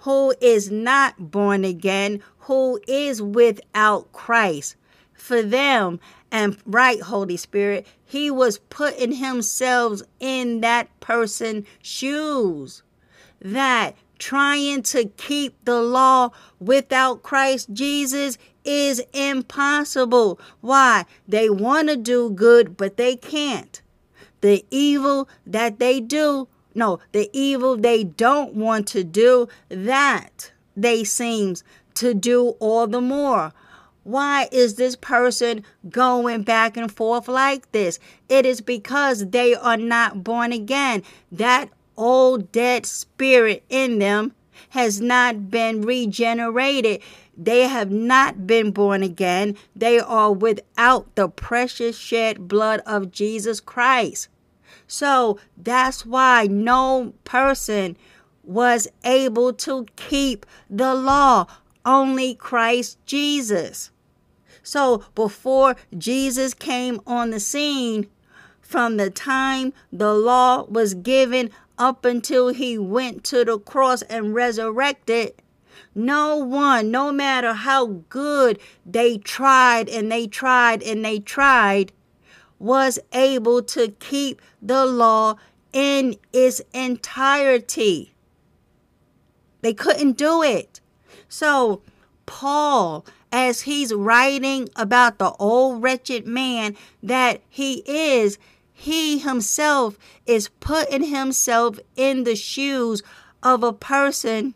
[0.00, 4.76] who is not born again, who is without Christ,
[5.12, 12.82] for them and right holy spirit he was putting himself in that person's shoes.
[13.40, 20.38] That trying to keep the law without christ jesus is impossible.
[20.60, 21.06] Why?
[21.26, 23.80] They want to do good but they can't.
[24.42, 31.04] The evil that they do no the evil they don't want to do that they
[31.04, 31.62] seems
[31.94, 33.52] to do all the more
[34.02, 37.98] why is this person going back and forth like this?
[38.28, 41.02] It is because they are not born again.
[41.30, 44.34] That old dead spirit in them
[44.70, 47.02] has not been regenerated.
[47.36, 49.56] They have not been born again.
[49.76, 54.28] They are without the precious shed blood of Jesus Christ.
[54.90, 57.96] So that's why no person
[58.42, 61.46] was able to keep the law
[61.84, 63.92] only Christ Jesus.
[64.64, 68.08] So before Jesus came on the scene,
[68.60, 74.34] from the time the law was given up until he went to the cross and
[74.34, 75.34] resurrected,
[75.94, 81.92] no one, no matter how good they tried and they tried and they tried,
[82.60, 85.34] was able to keep the law
[85.72, 88.12] in its entirety.
[89.62, 90.80] They couldn't do it.
[91.28, 91.82] So,
[92.26, 98.38] Paul, as he's writing about the old wretched man that he is,
[98.72, 103.02] he himself is putting himself in the shoes
[103.42, 104.54] of a person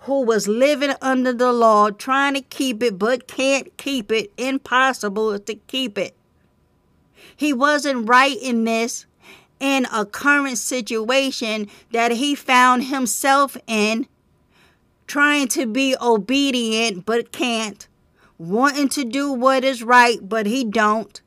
[0.00, 5.38] who was living under the law, trying to keep it, but can't keep it, impossible
[5.38, 6.16] to keep it.
[7.36, 9.06] He wasn't right in this
[9.60, 14.06] in a current situation that he found himself in
[15.06, 17.86] trying to be obedient but can't,
[18.38, 21.20] wanting to do what is right but he don't.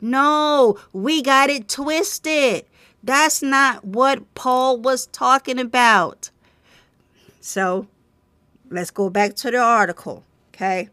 [0.00, 2.64] No, we got it twisted.
[3.04, 6.30] That's not what Paul was talking about.
[7.40, 7.88] So,
[8.70, 10.88] let's go back to the article, okay?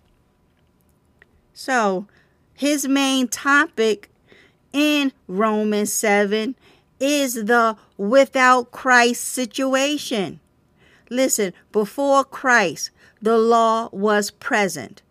[1.54, 2.08] So,
[2.56, 4.10] his main topic
[4.74, 6.56] in Romans 7
[7.00, 10.40] is the without Christ situation.
[11.10, 12.92] Listen, before Christ,
[13.22, 15.02] the law was present.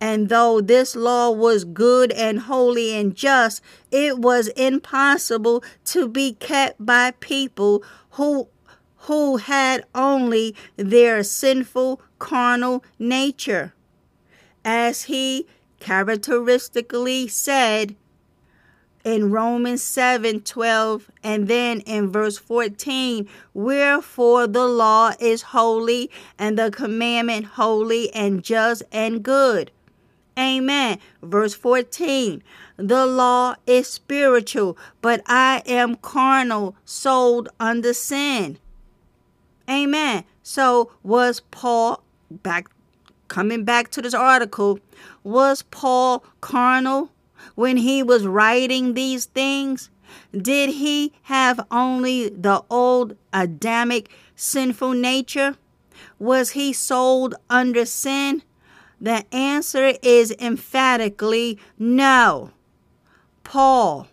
[0.00, 3.60] And though this law was good and holy and just,
[3.90, 8.48] it was impossible to be kept by people who
[9.02, 13.72] who had only their sinful carnal nature.
[14.64, 15.46] As he
[15.80, 17.96] characteristically said,
[19.08, 26.58] in Romans 7 12, and then in verse 14, wherefore the law is holy, and
[26.58, 29.70] the commandment holy and just and good.
[30.38, 30.98] Amen.
[31.22, 32.42] Verse 14,
[32.76, 38.58] the law is spiritual, but I am carnal, sold under sin.
[39.68, 40.24] Amen.
[40.42, 42.68] So was Paul back
[43.28, 44.80] coming back to this article,
[45.24, 47.10] was Paul carnal?
[47.54, 49.90] When he was writing these things?
[50.32, 55.56] Did he have only the old Adamic sinful nature?
[56.18, 58.42] Was he sold under sin?
[59.00, 62.50] The answer is emphatically no.
[63.44, 64.08] Paul,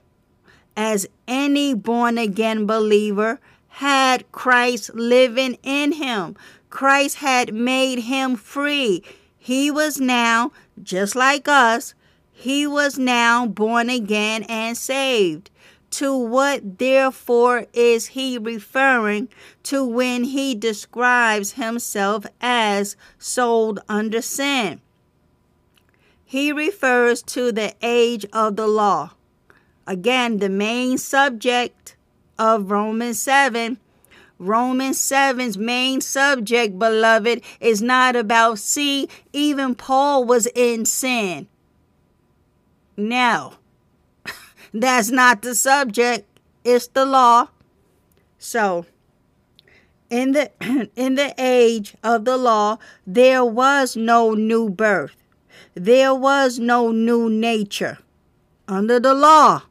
[0.78, 6.36] as any born again believer, had Christ living in him.
[6.70, 9.04] Christ had made him free.
[9.38, 10.52] He was now,
[10.82, 11.94] just like us,
[12.38, 15.50] he was now born again and saved.
[15.92, 19.30] To what therefore is he referring
[19.64, 24.82] to when he describes himself as sold under sin?
[26.26, 29.12] He refers to the age of the law.
[29.88, 31.96] Again, the main subject
[32.38, 33.80] of Romans 7
[34.38, 41.48] Romans 7's main subject, beloved, is not about see, even Paul was in sin.
[42.98, 43.54] No,
[44.74, 46.28] that's not the subject.
[46.64, 47.50] It's the law.
[48.40, 48.86] So,
[50.10, 50.52] in the
[50.96, 55.16] in the age of the law, there was no new birth.
[55.74, 58.00] There was no new nature.
[58.68, 59.64] Under the law,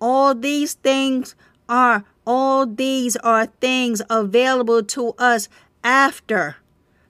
[0.00, 1.34] all these things
[1.68, 5.48] are all these are things available to us
[5.84, 6.56] after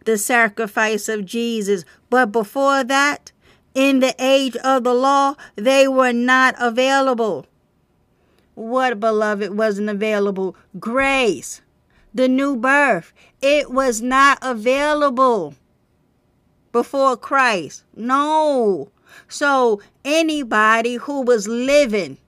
[0.05, 1.85] the sacrifice of Jesus.
[2.11, 3.32] But before that,
[3.75, 7.47] in the age of the law, they were not available.
[8.55, 10.57] What, beloved, wasn't available?
[10.79, 11.63] Grace,
[12.13, 13.13] the new birth.
[13.41, 15.55] It was not available
[16.71, 17.85] before Christ.
[17.97, 18.91] No.
[19.29, 22.19] So anybody who was living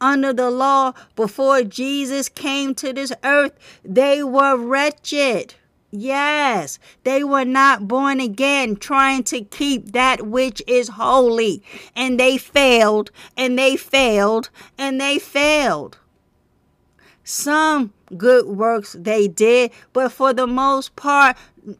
[0.00, 3.52] under the law before Jesus came to this earth,
[3.84, 5.54] they were wretched.
[5.94, 11.62] Yes, they were not born again trying to keep that which is holy.
[11.94, 15.98] And they failed, and they failed, and they failed.
[17.24, 21.36] Some good works they did, but for the most part,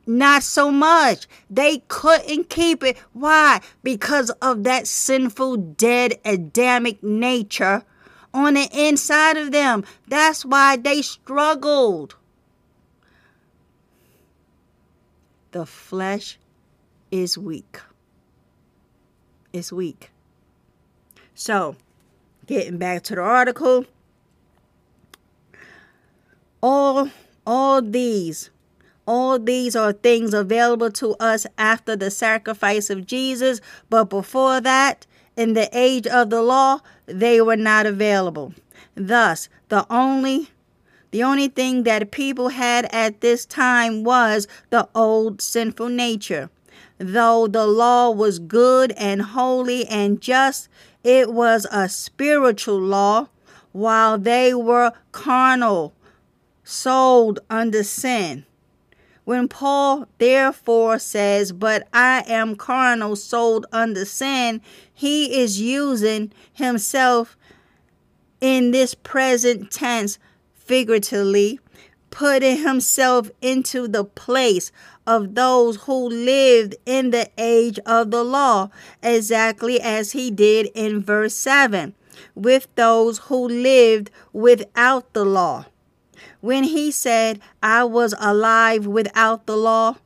[0.07, 1.27] not so much.
[1.49, 2.99] They couldn't keep it.
[3.15, 3.63] Why?
[3.83, 7.83] Because of that sinful, dead, Adamic nature
[8.35, 9.85] on the inside of them.
[10.07, 12.15] That's why they struggled.
[15.53, 16.39] The flesh
[17.11, 17.81] is weak.
[19.53, 20.11] It's weak.
[21.35, 21.77] So,
[22.47, 23.87] getting back to the article,
[26.63, 27.11] all
[27.47, 28.51] all these
[29.07, 35.07] all these are things available to us after the sacrifice of Jesus, but before that,
[35.37, 38.55] in the age of the law, they were not available.
[38.95, 40.51] Thus, the only
[41.13, 46.51] the only thing that people had at this time was the old sinful nature.
[46.99, 50.69] Though the law was good and holy and just,
[51.05, 53.29] it was a spiritual law,
[53.73, 55.95] while they were carnal,
[56.65, 58.47] sold under sin.
[59.25, 67.37] When Paul therefore says, But I am carnal, sold under sin, he is using himself
[68.41, 70.19] in this present tense
[70.65, 71.59] figuratively,
[72.11, 74.71] putting himself into the place
[75.07, 78.71] of those who lived in the age of the law,
[79.03, 81.95] exactly as he did in verse 7,
[82.35, 85.65] with those who lived without the law.
[86.41, 89.97] When he said, I was alive without the law,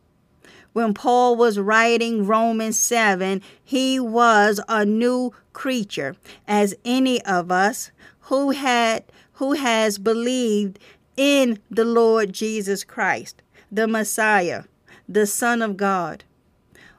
[0.73, 7.91] when Paul was writing Romans 7, he was a new creature, as any of us
[8.21, 9.05] who had
[9.37, 10.79] who has believed
[11.17, 14.65] in the Lord Jesus Christ, the Messiah,
[15.09, 16.25] the Son of God.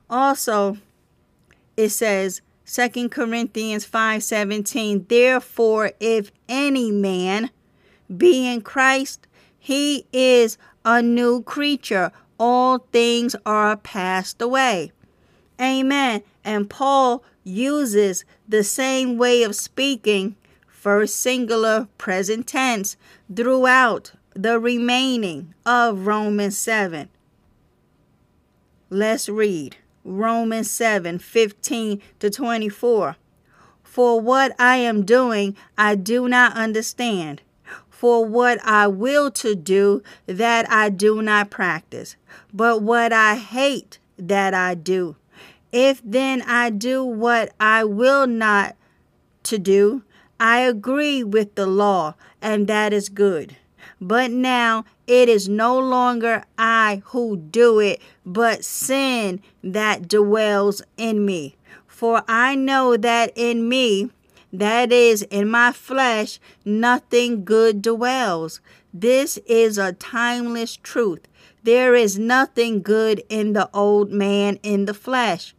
[0.10, 0.78] Also,
[1.76, 7.50] it says 2 Corinthians 5:17, therefore if any man
[8.16, 9.28] be in Christ,
[9.58, 12.12] he is a new creature.
[12.40, 14.92] All things are passed away.
[15.60, 16.22] Amen.
[16.44, 20.36] And Paul uses the same way of speaking
[20.88, 22.96] first singular present tense
[23.36, 27.10] throughout the remaining of Romans 7.
[28.90, 29.76] Let's read
[30.06, 33.18] Romans 7 15 to 24.
[33.84, 37.42] For what I am doing, I do not understand.
[37.90, 42.16] For what I will to do, that I do not practice.
[42.54, 45.18] But what I hate, that I do.
[45.74, 48.78] If then I do what I will not
[49.44, 50.04] to do,
[50.40, 53.56] I agree with the law, and that is good.
[54.00, 61.26] But now it is no longer I who do it, but sin that dwells in
[61.26, 61.56] me.
[61.88, 64.12] For I know that in me,
[64.54, 68.62] that is, in my flesh, nothing good dwells.
[68.94, 71.28] This is a timeless truth.
[71.64, 75.54] there is nothing good in the old man in the flesh.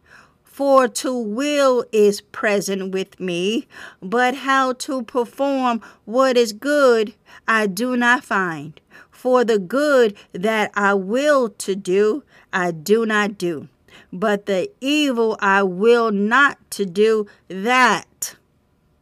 [0.59, 3.65] For to will is present with me,
[4.01, 7.13] but how to perform what is good
[7.47, 8.77] I do not find.
[9.09, 13.69] For the good that I will to do, I do not do.
[14.11, 18.35] But the evil I will not to do, that,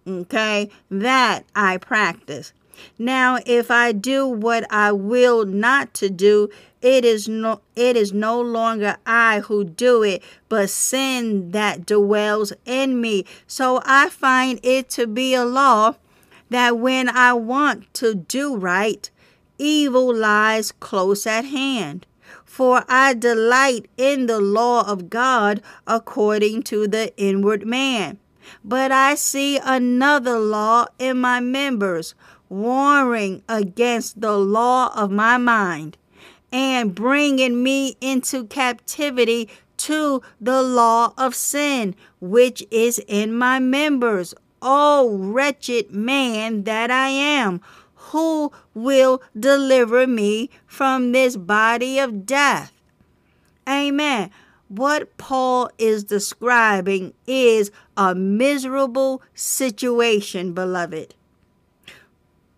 [0.08, 2.53] okay, that I practice.
[2.98, 6.50] Now, if I do what I will not to do,
[6.82, 12.54] it is no it is no longer I who do it, but sin that dwells
[12.66, 13.26] in me.
[13.48, 15.96] So I find it to be a law
[16.50, 19.10] that when I want to do right,
[19.58, 22.06] evil lies close at hand.
[22.46, 28.18] For I delight in the law of God according to the inward man.
[28.64, 32.16] But I see another law in my members,
[32.50, 35.98] warring against the law of my mind,
[36.52, 44.34] and bringing me into captivity to the law of sin, which is in my members.
[44.62, 47.62] O wretched man that I am!
[48.12, 52.72] Who will deliver me from this body of death?
[53.68, 54.32] Amen.
[54.70, 61.16] What Paul is describing is a miserable situation, beloved.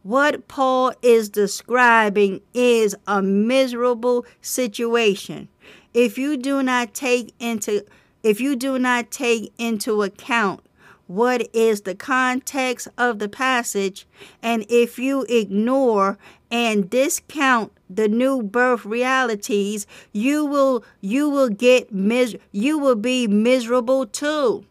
[0.04, 5.50] What Paul is describing is a miserable situation.
[5.94, 7.84] If you do not take into
[8.24, 10.62] if you do not take into account
[11.08, 14.08] what is the context of the passage,
[14.44, 16.18] and if you ignore
[16.52, 23.28] and discount the new birth realities, you will you will get mis- you will be
[23.28, 24.64] miserable too.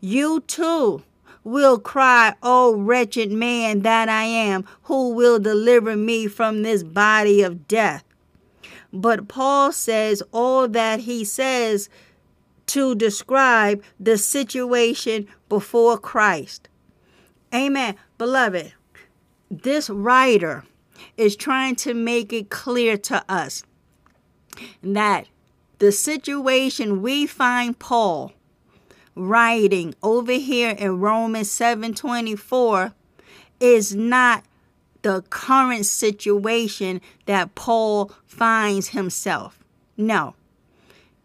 [0.00, 1.02] You too
[1.44, 7.42] will cry, Oh, wretched man that I am, who will deliver me from this body
[7.42, 8.04] of death?
[8.92, 11.88] But Paul says all that he says
[12.66, 16.68] to describe the situation before Christ.
[17.54, 17.96] Amen.
[18.18, 18.72] Beloved,
[19.50, 20.64] this writer
[21.16, 23.62] is trying to make it clear to us
[24.82, 25.26] that
[25.78, 28.32] the situation we find Paul
[29.14, 32.92] writing over here in Romans 7:24
[33.60, 34.44] is not
[35.02, 39.58] the current situation that Paul finds himself.
[39.96, 40.34] No.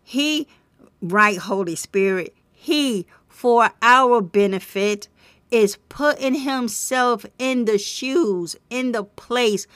[0.04, 0.48] He
[1.02, 5.08] right Holy Spirit, he for our benefit
[5.52, 9.68] is putting himself in the shoes, in the place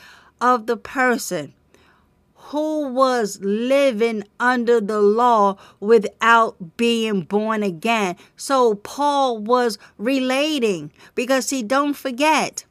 [0.42, 1.54] of the person
[2.52, 8.16] who was living under the law without being born again.
[8.36, 12.66] So Paul was relating because he don't forget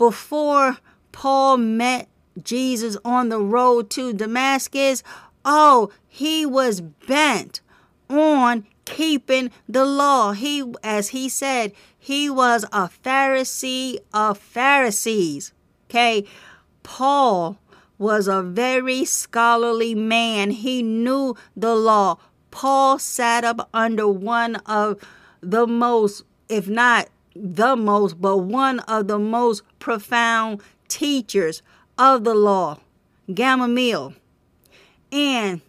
[0.00, 0.78] before
[1.12, 2.08] Paul met
[2.42, 5.02] Jesus on the road to Damascus,
[5.44, 7.60] oh, he was bent
[8.08, 10.32] on keeping the law.
[10.32, 15.52] He as he said, he was a Pharisee of Pharisees.
[15.90, 16.24] Okay?
[16.82, 17.58] Paul
[18.00, 20.50] was a very scholarly man.
[20.50, 22.16] He knew the law.
[22.50, 24.98] Paul sat up under one of
[25.42, 31.62] the most, if not the most, but one of the most profound teachers
[31.98, 32.78] of the law,
[33.32, 34.14] Gamaliel.
[35.12, 35.60] And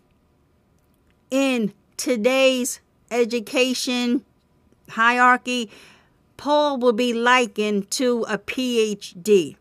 [1.29, 2.79] in today's
[3.11, 4.23] education
[4.88, 5.69] hierarchy,
[6.38, 9.57] Paul will be likened to a PhD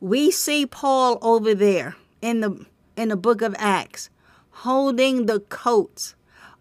[0.00, 4.10] we see Paul over there in the in the book of Acts
[4.50, 6.14] holding the coats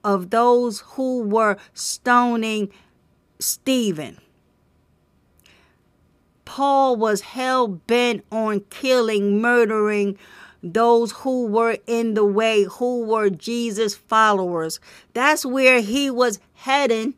[0.03, 2.69] of those who were stoning
[3.39, 4.19] Stephen.
[6.45, 10.17] Paul was hell bent on killing, murdering
[10.63, 14.79] those who were in the way, who were Jesus' followers.
[15.13, 17.15] That's where he was heading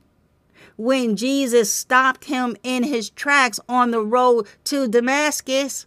[0.77, 5.85] when Jesus stopped him in his tracks on the road to Damascus.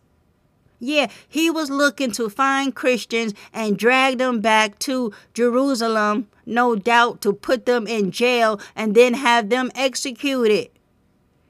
[0.78, 7.20] Yeah, he was looking to find Christians and drag them back to Jerusalem, no doubt
[7.22, 10.70] to put them in jail and then have them executed.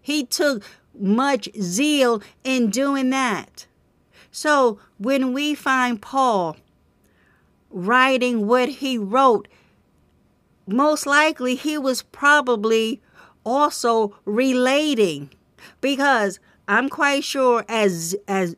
[0.00, 0.62] He took
[0.98, 3.66] much zeal in doing that.
[4.30, 6.56] So when we find Paul
[7.70, 9.48] writing what he wrote,
[10.66, 13.00] most likely he was probably
[13.44, 15.30] also relating
[15.80, 18.56] because I'm quite sure as as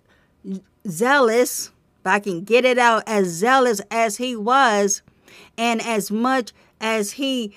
[0.88, 1.70] zealous,
[2.00, 5.02] if I can get it out, as zealous as he was,
[5.58, 7.54] and as much as he,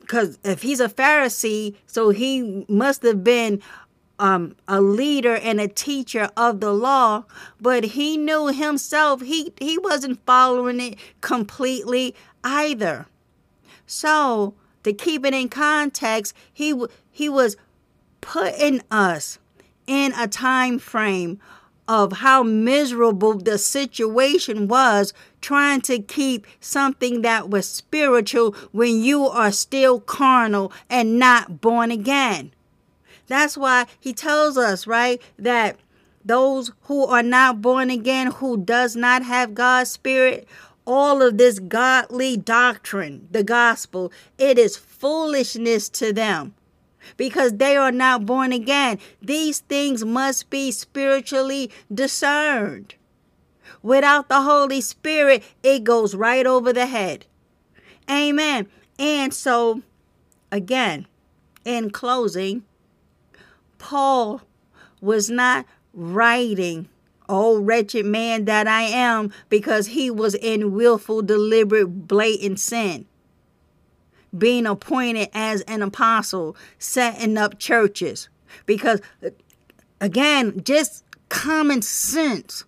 [0.00, 3.60] because if he's a Pharisee, so he must have been
[4.18, 7.24] um, a leader and a teacher of the law,
[7.60, 13.06] but he knew himself he he wasn't following it completely either.
[13.86, 14.54] So
[14.84, 17.56] to keep it in context, he he was
[18.20, 19.40] putting us
[19.88, 21.40] in a time frame
[21.88, 29.26] of how miserable the situation was trying to keep something that was spiritual when you
[29.26, 32.52] are still carnal and not born again.
[33.26, 35.78] That's why he tells us, right, that
[36.24, 40.46] those who are not born again, who does not have God's spirit,
[40.86, 46.54] all of this godly doctrine, the gospel, it is foolishness to them
[47.16, 48.98] because they are not born again.
[49.20, 52.94] These things must be spiritually discerned.
[53.82, 57.26] Without the Holy Spirit, it goes right over the head.
[58.10, 58.68] Amen.
[58.98, 59.82] And so,
[60.50, 61.06] again,
[61.64, 62.64] in closing,
[63.78, 64.42] Paul
[65.00, 66.88] was not writing,
[67.28, 73.06] Oh, wretched man that I am, because he was in willful, deliberate, blatant sin
[74.36, 78.28] being appointed as an apostle, setting up churches.
[78.66, 79.00] Because,
[80.00, 82.64] again, just common sense.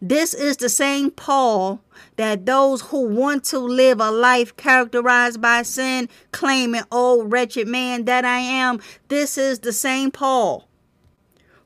[0.00, 1.80] This is the same Paul
[2.16, 8.04] that those who want to live a life characterized by sin, claiming, oh, wretched man
[8.06, 10.68] that I am, this is the same Paul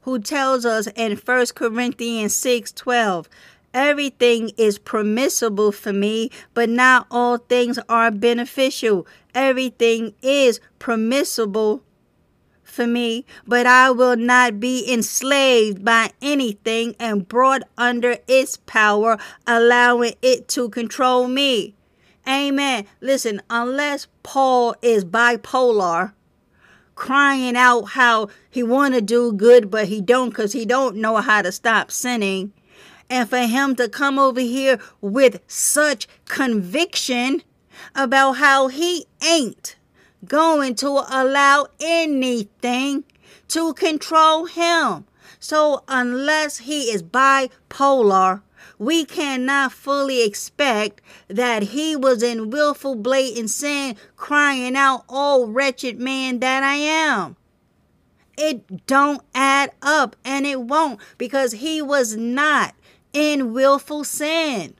[0.06, 3.28] who tells us in 1 Corinthians 6 12,
[3.74, 9.06] Everything is permissible for me, but not all things are beneficial.
[9.36, 11.82] Everything is permissible
[12.62, 19.18] for me, but I will not be enslaved by anything and brought under its power,
[19.46, 21.74] allowing it to control me.
[22.26, 22.86] Amen.
[23.02, 26.14] Listen, unless Paul is bipolar,
[26.94, 31.18] crying out how he want to do good but he don't cuz he don't know
[31.18, 32.54] how to stop sinning,
[33.10, 37.42] and for him to come over here with such conviction
[37.94, 39.76] about how he ain't
[40.24, 43.04] going to allow anything
[43.48, 45.04] to control him.
[45.38, 48.42] So, unless he is bipolar,
[48.78, 55.98] we cannot fully expect that he was in willful, blatant sin, crying out, Oh, wretched
[55.98, 57.36] man that I am.
[58.36, 62.74] It don't add up, and it won't because he was not
[63.12, 64.74] in willful sin.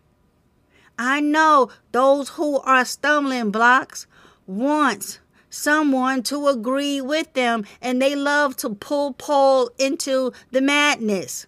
[0.99, 4.07] I know those who are stumbling blocks
[4.47, 5.21] want
[5.51, 11.47] someone to agree with them and they love to pull Paul into the madness.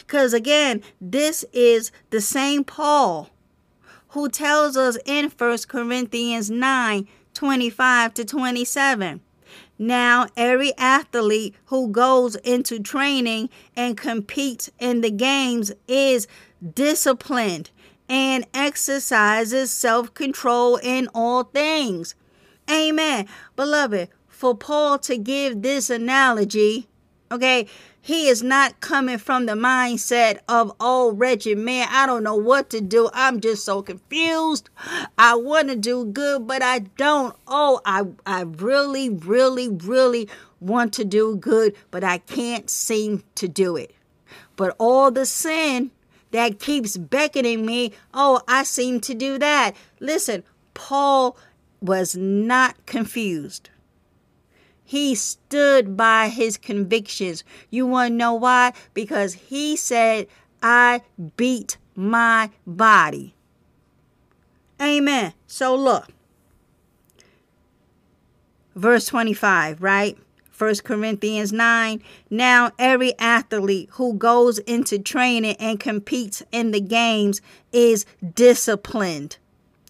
[0.00, 3.30] Because again, this is the same Paul
[4.08, 9.20] who tells us in 1 Corinthians 9 25 to 27
[9.78, 16.26] now, every athlete who goes into training and competes in the games is
[16.74, 17.70] disciplined
[18.08, 22.14] and exercises self control in all things.
[22.70, 23.26] Amen.
[23.54, 26.88] Beloved, for Paul to give this analogy,
[27.30, 27.66] okay,
[28.06, 32.70] he is not coming from the mindset of, oh, wretched man, I don't know what
[32.70, 33.10] to do.
[33.12, 34.70] I'm just so confused.
[35.18, 37.34] I want to do good, but I don't.
[37.48, 40.28] Oh, I, I really, really, really
[40.60, 43.92] want to do good, but I can't seem to do it.
[44.54, 45.90] But all the sin
[46.36, 49.72] that keeps beckoning me, oh, I seem to do that.
[50.00, 51.36] Listen, Paul
[51.80, 53.70] was not confused.
[54.84, 57.42] He stood by his convictions.
[57.70, 58.72] You want to know why?
[58.94, 60.28] Because he said,
[60.62, 61.02] I
[61.36, 63.34] beat my body.
[64.80, 65.32] Amen.
[65.46, 66.08] So look.
[68.74, 70.18] Verse 25, right?
[70.56, 72.02] 1 Corinthians 9.
[72.30, 77.40] Now, every athlete who goes into training and competes in the games
[77.72, 79.36] is disciplined.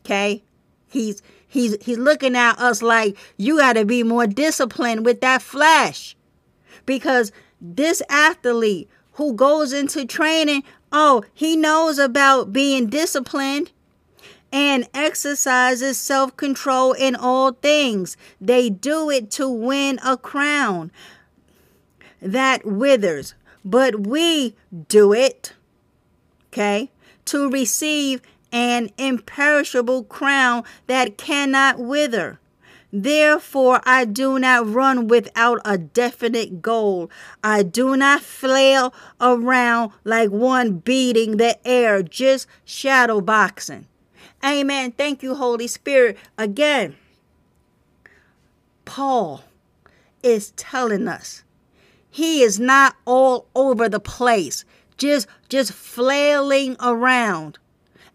[0.05, 0.43] Okay?
[0.89, 1.23] He's
[1.57, 6.15] He's he's looking at us like you got to be more disciplined with that flesh.
[6.85, 13.73] Because this athlete who goes into training, oh, he knows about being disciplined
[14.53, 18.17] and exercises self control in all things.
[18.41, 20.91] They do it to win a crown
[22.21, 23.35] that withers,
[23.65, 24.55] but we
[24.89, 25.53] do it,
[26.49, 26.91] okay,
[27.27, 28.23] to receive
[28.53, 32.41] an imperishable crown that cannot wither.
[32.93, 37.11] Therefore, I do not run without a definite goal.
[37.45, 43.87] I do not flail around like one beating the air, just shadow boxing.
[44.45, 44.93] Amen.
[44.93, 46.17] Thank you, Holy Spirit.
[46.39, 46.97] Again,
[48.85, 49.45] Paul
[50.23, 51.43] is telling us
[52.11, 54.65] he is not all over the place,
[54.97, 57.59] just just flailing around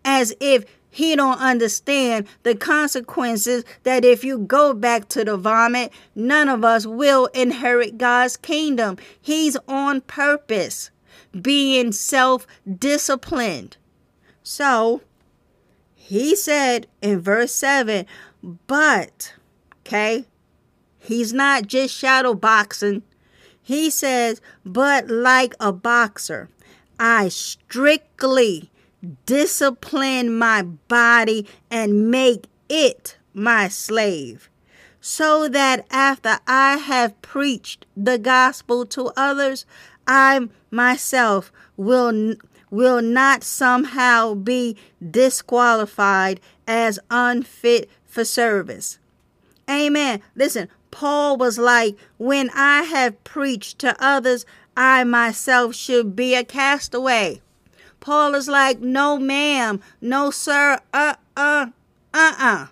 [0.04, 5.94] as if he don't understand the consequences that if you go back to the vomit,
[6.16, 8.98] none of us will inherit God's kingdom.
[9.22, 10.92] He's on purpose,
[11.40, 13.78] being self-disciplined.
[14.44, 15.02] So,
[16.12, 18.06] he said in verse 7,
[18.68, 19.34] but,
[19.80, 20.26] okay,
[21.00, 23.02] he's not just shadow boxing.
[23.62, 26.50] He says, but like a boxer,
[27.00, 28.70] I strictly
[29.26, 34.50] discipline my body and make it my slave,
[35.00, 39.66] so that after I have preached the gospel to others,
[40.06, 42.36] I myself will
[42.72, 44.76] will not somehow be
[45.12, 48.98] disqualified as unfit for service.
[49.70, 50.22] Amen.
[50.36, 54.46] Listen, Paul was like, when I have preached to others,
[54.76, 57.42] I myself should be a castaway.
[58.00, 61.68] Paul is like, no, ma'am, no, sir, uh, uh,
[62.14, 62.68] uh, uh.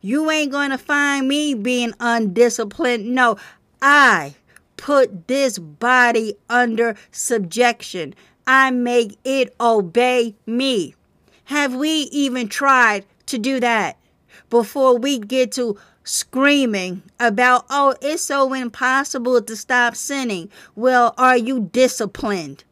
[0.00, 3.06] You ain't going to find me being undisciplined.
[3.06, 3.36] No,
[3.80, 4.34] I
[4.76, 8.14] put this body under subjection.
[8.46, 10.94] I make it obey me.
[11.44, 13.96] Have we even tried to do that
[14.50, 20.50] before we get to screaming about, oh, it's so impossible to stop sinning?
[20.74, 22.64] Well, are you disciplined?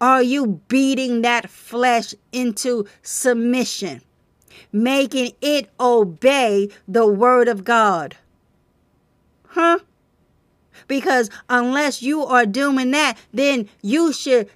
[0.00, 4.02] Are you beating that flesh into submission,
[4.72, 8.16] making it obey the word of God?
[9.48, 9.80] Huh?
[10.86, 14.48] Because unless you are doing that, then you should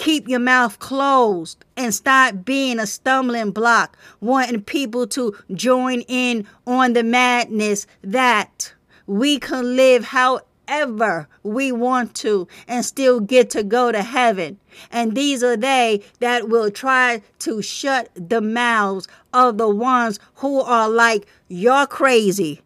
[0.00, 6.46] keep your mouth closed and stop being a stumbling block, wanting people to join in
[6.66, 8.72] on the madness that
[9.06, 14.58] we can live however we want to and still get to go to heaven.
[14.90, 20.62] And these are they that will try to shut the mouths of the ones who
[20.62, 22.62] are like, You're crazy.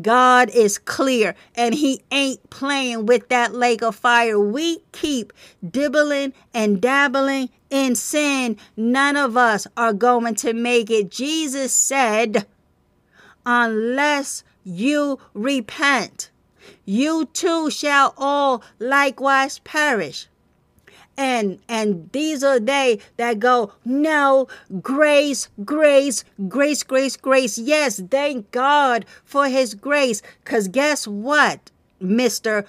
[0.00, 4.38] God is clear and he ain't playing with that lake of fire.
[4.38, 5.32] We keep
[5.68, 8.56] dibbling and dabbling in sin.
[8.76, 11.10] None of us are going to make it.
[11.10, 12.46] Jesus said,
[13.44, 16.30] unless you repent,
[16.84, 20.28] you too shall all likewise perish.
[21.16, 24.48] And and these are they that go, no,
[24.80, 27.58] grace, grace, grace, grace, grace.
[27.58, 30.22] Yes, thank God for his grace.
[30.44, 31.70] Cause guess what,
[32.02, 32.66] Mr.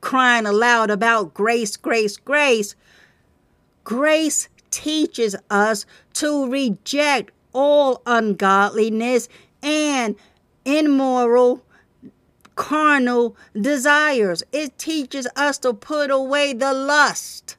[0.00, 2.74] Crying aloud about grace, grace, grace.
[3.84, 9.28] Grace teaches us to reject all ungodliness
[9.62, 10.14] and
[10.64, 11.64] immoral
[12.54, 14.42] carnal desires.
[14.52, 17.56] It teaches us to put away the lust.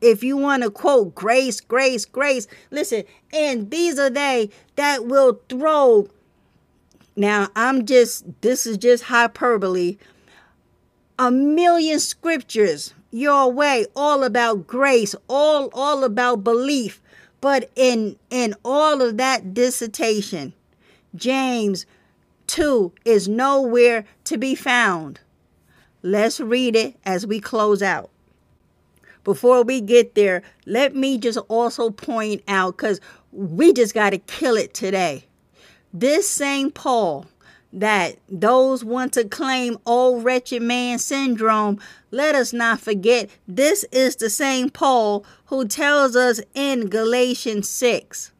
[0.00, 5.40] If you want to quote grace, grace, grace, listen, and these are they that will
[5.48, 6.08] throw.
[7.16, 9.96] Now, I'm just, this is just hyperbole.
[11.18, 17.00] A million scriptures your way, all about grace, all, all about belief.
[17.40, 20.52] But in, in all of that dissertation,
[21.14, 21.86] James
[22.48, 25.20] 2 is nowhere to be found.
[26.02, 28.10] Let's read it as we close out.
[29.26, 33.00] Before we get there, let me just also point out because
[33.32, 35.24] we just got to kill it today.
[35.92, 37.26] This same Paul
[37.72, 41.80] that those want to claim old wretched man syndrome,
[42.12, 48.30] let us not forget this is the same Paul who tells us in Galatians 6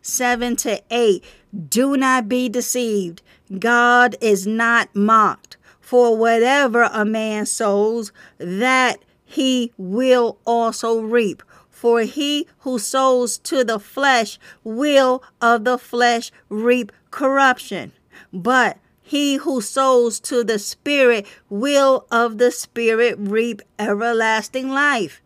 [0.00, 1.24] 7 to 8
[1.68, 3.20] do not be deceived.
[3.58, 5.56] God is not mocked.
[5.80, 9.00] For whatever a man sows, that
[9.36, 11.42] he will also reap.
[11.68, 17.92] For he who sows to the flesh will of the flesh reap corruption.
[18.32, 25.20] But he who sows to the Spirit will of the Spirit reap everlasting life.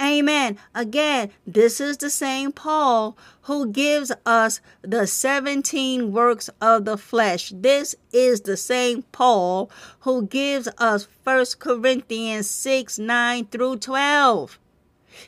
[0.00, 0.58] Amen.
[0.74, 7.52] Again, this is the same Paul who gives us the 17 works of the flesh.
[7.54, 9.70] This is the same Paul
[10.00, 14.58] who gives us 1 Corinthians 6 9 through 12.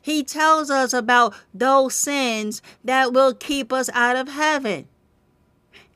[0.00, 4.86] He tells us about those sins that will keep us out of heaven.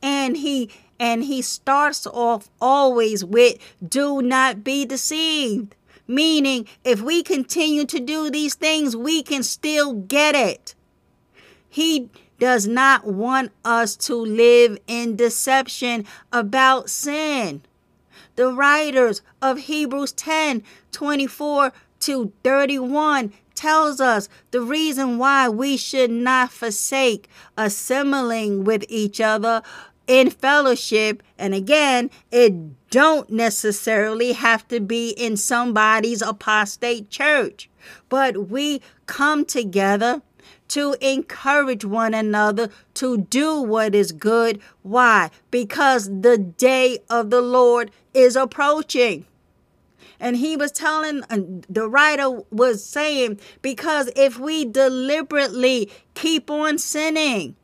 [0.03, 5.77] And he and he starts off always with do not be deceived.
[6.07, 10.75] Meaning, if we continue to do these things, we can still get it.
[11.69, 17.63] He does not want us to live in deception about sin.
[18.37, 26.11] the writers of Hebrews 10 24 to 31 tells us the reason why we should
[26.11, 29.63] not forsake assembling with each other
[30.07, 31.23] in fellowship.
[31.39, 37.69] And again it don't necessarily have to be in somebody's apostate church
[38.09, 40.23] but we come together
[40.69, 44.61] to encourage one another to do what is good.
[44.83, 45.31] Why?
[45.51, 49.27] Because the day of the lord is approaching.
[50.19, 51.23] And he was telling,
[51.69, 57.57] the writer was saying, because if we deliberately keep on sinning,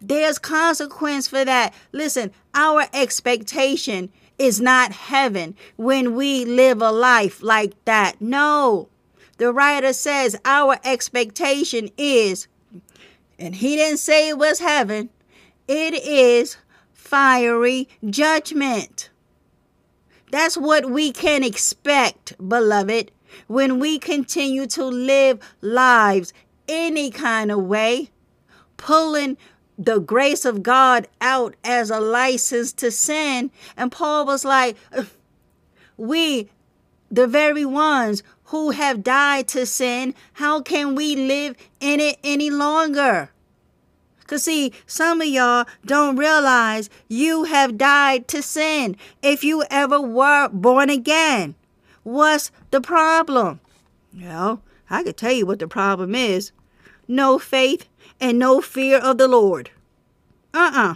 [0.00, 1.74] there's consequence for that.
[1.92, 8.20] Listen, our expectation is not heaven when we live a life like that.
[8.20, 8.88] No.
[9.38, 12.48] The writer says our expectation is,
[13.38, 15.10] and he didn't say it was heaven,
[15.68, 16.56] it is
[16.92, 19.10] fiery judgment.
[20.30, 23.12] That's what we can expect, beloved,
[23.46, 26.32] when we continue to live lives
[26.68, 28.10] any kind of way,
[28.76, 29.36] pulling
[29.78, 33.50] the grace of God out as a license to sin.
[33.76, 34.76] And Paul was like,
[35.96, 36.48] We,
[37.10, 42.50] the very ones who have died to sin, how can we live in it any
[42.50, 43.30] longer?
[44.20, 50.00] Because, see, some of y'all don't realize you have died to sin if you ever
[50.00, 51.54] were born again.
[52.02, 53.60] What's the problem?
[54.16, 56.50] Well, I could tell you what the problem is
[57.08, 57.88] no faith
[58.20, 59.70] and no fear of the Lord.
[60.54, 60.94] Uh uh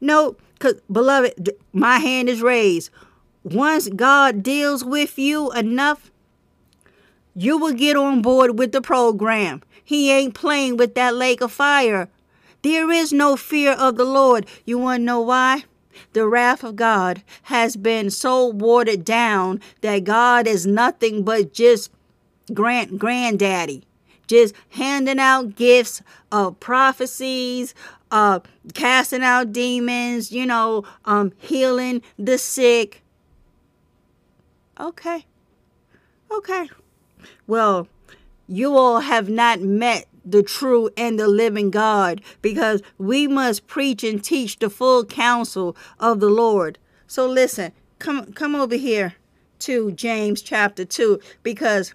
[0.00, 2.90] No, because, beloved, my hand is raised.
[3.42, 6.10] Once God deals with you enough,
[7.34, 9.62] you will get on board with the program.
[9.84, 12.08] He ain't playing with that lake of fire.
[12.62, 14.46] There is no fear of the Lord.
[14.64, 15.64] You want to know why?
[16.14, 21.90] The wrath of God has been so watered down that God is nothing but just
[22.52, 23.84] grand granddaddy,
[24.26, 26.02] just handing out gifts
[26.32, 27.74] of prophecies,
[28.10, 28.40] uh,
[28.74, 33.02] casting out demons, you know, um, healing the sick.
[34.78, 35.24] Okay.
[36.30, 36.68] Okay.
[37.46, 37.88] Well,
[38.46, 44.02] you all have not met the true and the living God because we must preach
[44.02, 46.78] and teach the full counsel of the Lord.
[47.06, 49.14] So listen, come come over here
[49.60, 51.94] to James chapter 2 because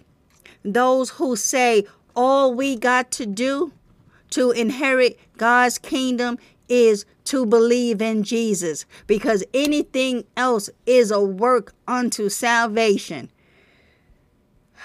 [0.63, 1.85] those who say
[2.21, 3.71] all we got to do
[4.29, 11.73] to inherit God's kingdom is to believe in Jesus because anything else is a work
[11.87, 13.31] unto salvation.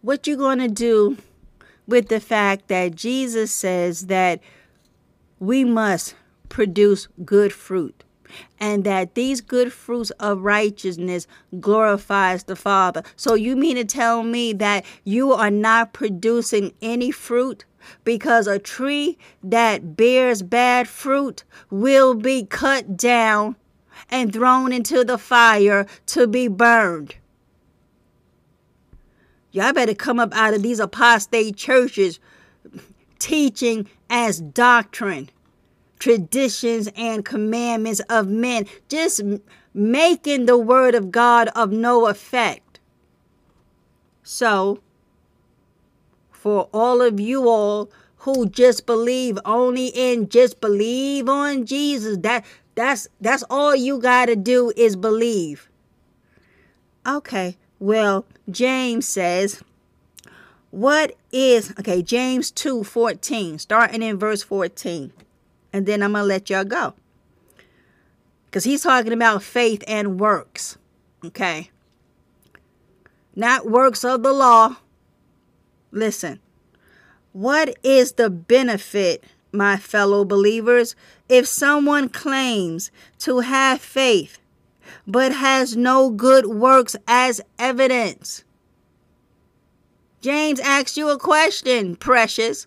[0.00, 1.18] what you going to do
[1.86, 4.40] with the fact that Jesus says that
[5.38, 6.14] we must
[6.48, 8.03] produce good fruit
[8.58, 11.26] and that these good fruits of righteousness
[11.60, 13.02] glorifies the Father.
[13.16, 17.64] So you mean to tell me that you are not producing any fruit?
[18.02, 23.56] Because a tree that bears bad fruit will be cut down
[24.10, 27.16] and thrown into the fire to be burned.
[29.50, 32.18] Y'all better come up out of these apostate churches
[33.20, 35.30] teaching as doctrine,
[35.98, 39.22] traditions, and commandments of men, just
[39.72, 42.80] making the word of God of no effect.
[44.22, 44.80] So,
[46.30, 52.44] for all of you all who just believe only in just believe on Jesus, that
[52.74, 55.68] that's that's all you got to do is believe.
[57.06, 57.56] Okay.
[57.78, 59.62] Well, James says,
[60.70, 65.12] What is, okay, James 2 14, starting in verse 14.
[65.74, 66.94] And then I'm going to let y'all go.
[68.46, 70.78] Because he's talking about faith and works.
[71.22, 71.70] Okay.
[73.36, 74.76] Not works of the law.
[75.90, 76.40] Listen.
[77.32, 80.94] What is the benefit, my fellow believers,
[81.28, 84.38] if someone claims to have faith
[85.06, 88.44] but has no good works as evidence.
[90.20, 92.66] James asks you a question, precious.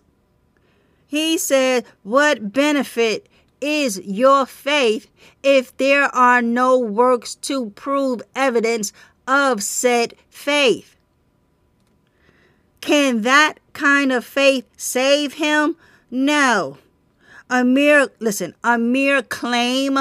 [1.08, 3.28] He said, What benefit
[3.62, 5.10] is your faith
[5.42, 8.92] if there are no works to prove evidence
[9.26, 10.96] of said faith?
[12.82, 15.76] Can that kind of faith save him?
[16.10, 16.76] No.
[17.48, 19.98] A mere, listen, a mere claim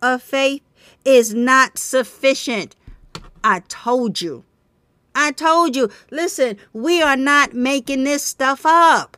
[0.00, 0.62] of faith
[1.04, 2.76] is not sufficient.
[3.42, 4.44] I told you.
[5.16, 5.90] I told you.
[6.12, 9.16] Listen, we are not making this stuff up.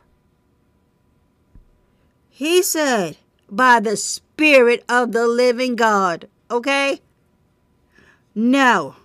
[2.41, 3.17] He said,
[3.51, 6.27] by the Spirit of the living God.
[6.49, 6.99] Okay?
[8.33, 8.95] No.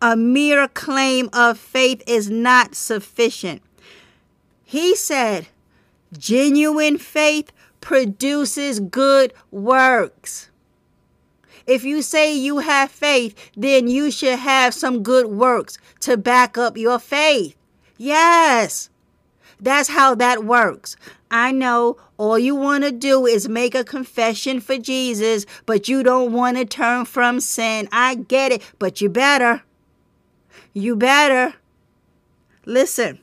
[0.00, 3.60] A mere claim of faith is not sufficient.
[4.64, 5.48] He said,
[6.16, 7.52] genuine faith
[7.82, 10.48] produces good works.
[11.66, 16.56] If you say you have faith, then you should have some good works to back
[16.56, 17.54] up your faith.
[17.98, 18.89] Yes.
[19.60, 20.96] That's how that works.
[21.30, 26.02] I know all you want to do is make a confession for Jesus, but you
[26.02, 27.88] don't want to turn from sin.
[27.92, 29.62] I get it, but you better.
[30.72, 31.54] You better.
[32.64, 33.20] Listen,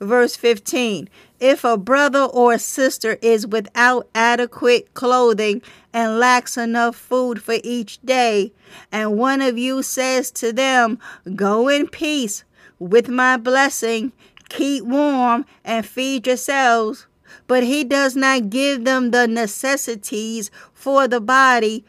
[0.00, 1.08] verse 15.
[1.40, 5.62] If a brother or sister is without adequate clothing
[5.92, 8.52] and lacks enough food for each day,
[8.92, 10.98] and one of you says to them,
[11.34, 12.44] Go in peace
[12.78, 14.12] with my blessing,
[14.50, 17.06] keep warm, and feed yourselves,
[17.46, 21.84] but he does not give them the necessities for the body,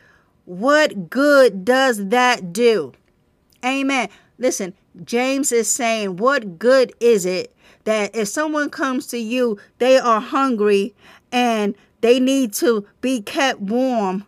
[0.45, 2.93] what good does that do?
[3.63, 4.09] Amen.
[4.37, 4.73] Listen,
[5.03, 10.19] James is saying, What good is it that if someone comes to you, they are
[10.19, 10.93] hungry
[11.31, 14.25] and they need to be kept warm?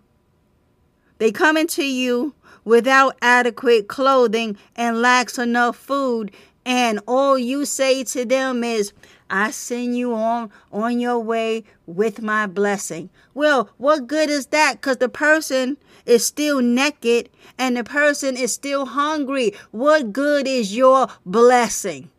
[1.18, 2.34] They come into you
[2.64, 6.32] without adequate clothing and lacks enough food,
[6.66, 8.94] and all you say to them is,
[9.30, 13.10] I send you on on your way with my blessing.
[13.34, 14.76] Well, what good is that?
[14.76, 19.54] Because the person is still naked and the person is still hungry.
[19.72, 22.10] What good is your blessing?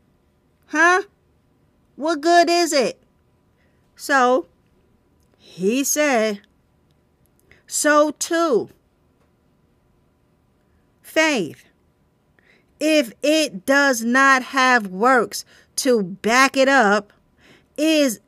[0.66, 1.03] Huh?
[1.97, 3.01] What good is it?
[3.95, 4.47] So,
[5.39, 6.41] he said,
[7.66, 8.71] so too,
[11.01, 11.65] faith,
[12.86, 15.47] if it does not have works
[15.77, 17.15] to back it up,
[17.78, 18.20] is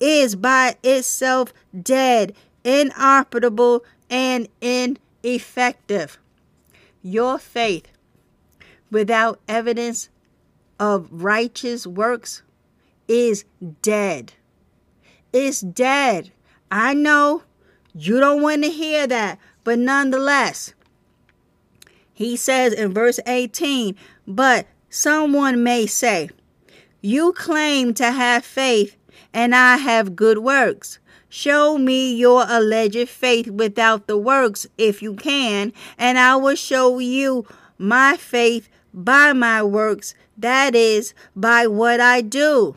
[0.00, 6.18] is by itself dead, inoperable, and ineffective.
[7.02, 7.86] Your faith
[8.90, 10.10] without evidence
[10.78, 12.42] of righteous works
[13.08, 13.46] is
[13.80, 14.34] dead.
[15.32, 16.32] It's dead.
[16.70, 17.44] I know
[17.94, 20.74] you don't want to hear that, but nonetheless,
[22.22, 23.96] he says in verse 18,
[24.26, 26.30] but someone may say,
[27.00, 28.96] You claim to have faith,
[29.32, 30.98] and I have good works.
[31.28, 36.98] Show me your alleged faith without the works, if you can, and I will show
[36.98, 37.46] you
[37.78, 42.76] my faith by my works, that is, by what I do.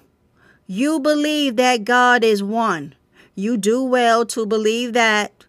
[0.67, 2.95] You believe that God is one.
[3.35, 5.45] You do well to believe that.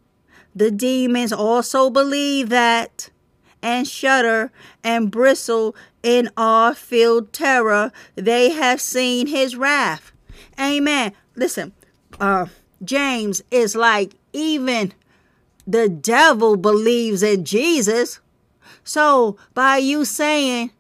[0.55, 3.11] The demons also believe that
[3.63, 4.53] and shudder
[4.85, 7.93] and bristle in awe filled terror.
[8.15, 10.13] They have seen his wrath.
[10.59, 11.13] Amen.
[11.35, 11.73] Listen,
[12.21, 12.47] uh,
[12.85, 14.93] James is like, even
[15.67, 18.21] the devil believes in Jesus.
[18.85, 20.71] So by you saying,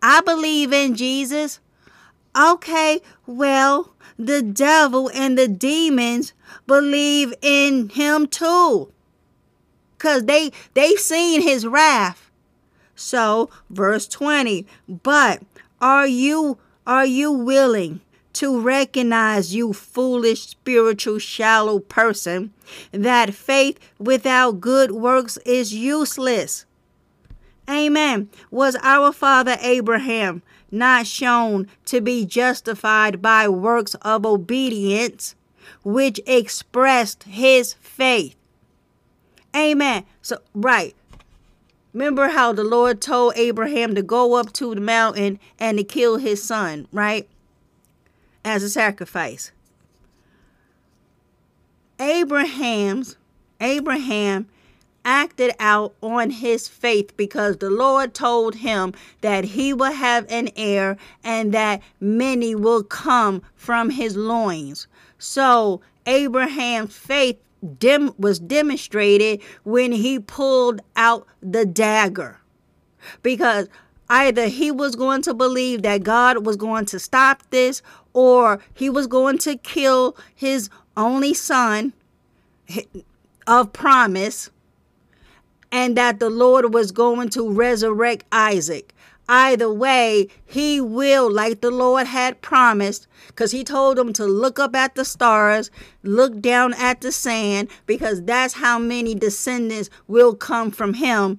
[0.00, 1.60] I believe in Jesus,
[2.36, 6.32] okay, well, the devil and the demons
[6.66, 8.92] believe in him too.
[10.04, 12.30] Cause they they've seen his wrath.
[12.94, 15.42] So verse 20, but
[15.80, 18.02] are you are you willing
[18.34, 22.52] to recognize, you foolish, spiritual, shallow person,
[22.92, 26.66] that faith without good works is useless.
[27.66, 28.28] Amen.
[28.50, 35.34] Was our father Abraham not shown to be justified by works of obedience,
[35.82, 38.36] which expressed his faith?
[39.54, 40.04] Amen.
[40.22, 40.94] So, right.
[41.92, 46.16] Remember how the Lord told Abraham to go up to the mountain and to kill
[46.16, 47.28] his son, right?
[48.44, 49.50] as a sacrifice.
[51.98, 53.16] Abraham's
[53.60, 54.48] Abraham
[55.04, 60.50] acted out on his faith because the Lord told him that he will have an
[60.56, 64.86] heir and that many will come from his loins.
[65.18, 72.40] So Abraham's faith dim- was demonstrated when he pulled out the dagger.
[73.22, 73.68] Because
[74.08, 77.82] either he was going to believe that God was going to stop this
[78.12, 81.92] or he was going to kill his only son
[83.46, 84.50] of promise
[85.72, 88.93] and that the Lord was going to resurrect Isaac.
[89.28, 94.58] Either way, he will, like the Lord had promised, because he told him to look
[94.58, 95.70] up at the stars,
[96.02, 101.38] look down at the sand, because that's how many descendants will come from him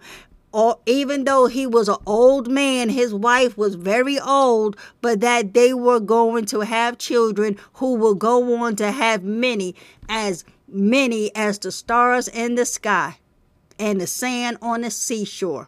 [0.55, 5.53] or even though he was an old man, his wife was very old, but that
[5.53, 9.75] they were going to have children who will go on to have many,
[10.07, 13.17] as many as the stars in the sky
[13.77, 15.67] and the sand on the seashore.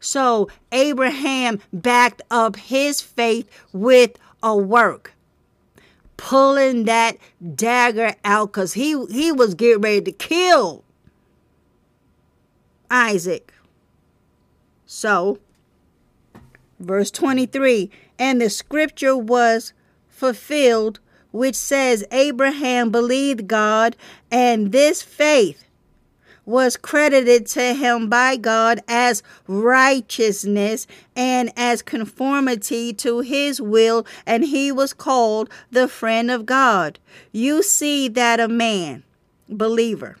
[0.00, 5.12] So Abraham backed up his faith with a work,
[6.16, 7.16] pulling that
[7.54, 10.84] dagger out because he, he was getting ready to kill
[12.90, 13.52] Isaac.
[14.86, 15.38] So,
[16.78, 19.72] verse 23 and the scripture was
[20.08, 21.00] fulfilled,
[21.32, 23.96] which says, Abraham believed God,
[24.30, 25.64] and this faith
[26.44, 34.44] was credited to him by God as righteousness and as conformity to his will, and
[34.44, 36.98] he was called the friend of God.
[37.30, 39.04] You see that a man,
[39.48, 40.18] believer,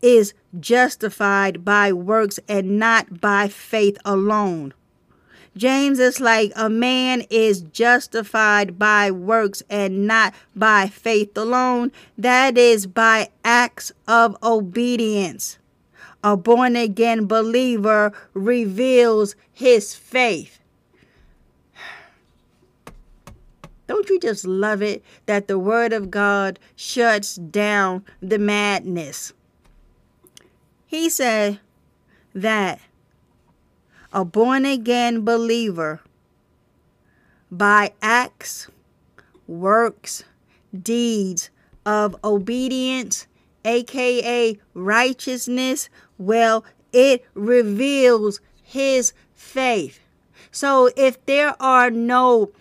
[0.00, 4.72] is justified by works and not by faith alone.
[5.56, 11.92] James is like a man is justified by works and not by faith alone.
[12.18, 15.58] That is by acts of obedience.
[16.24, 20.58] A born again believer reveals his faith.
[23.86, 29.32] Don't you just love it that the Word of God shuts down the madness?
[30.86, 31.60] He said
[32.34, 32.80] that
[34.14, 36.00] a born again believer
[37.50, 38.68] by acts,
[39.48, 40.22] works,
[40.72, 41.50] deeds
[41.84, 43.26] of obedience,
[43.64, 49.98] aka righteousness, well, it reveals his faith.
[50.52, 52.52] So if there are no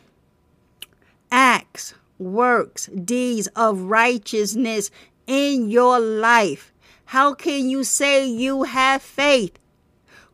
[1.32, 4.90] acts, works, deeds of righteousness
[5.28, 6.74] in your life,
[7.06, 9.60] how can you say you have faith?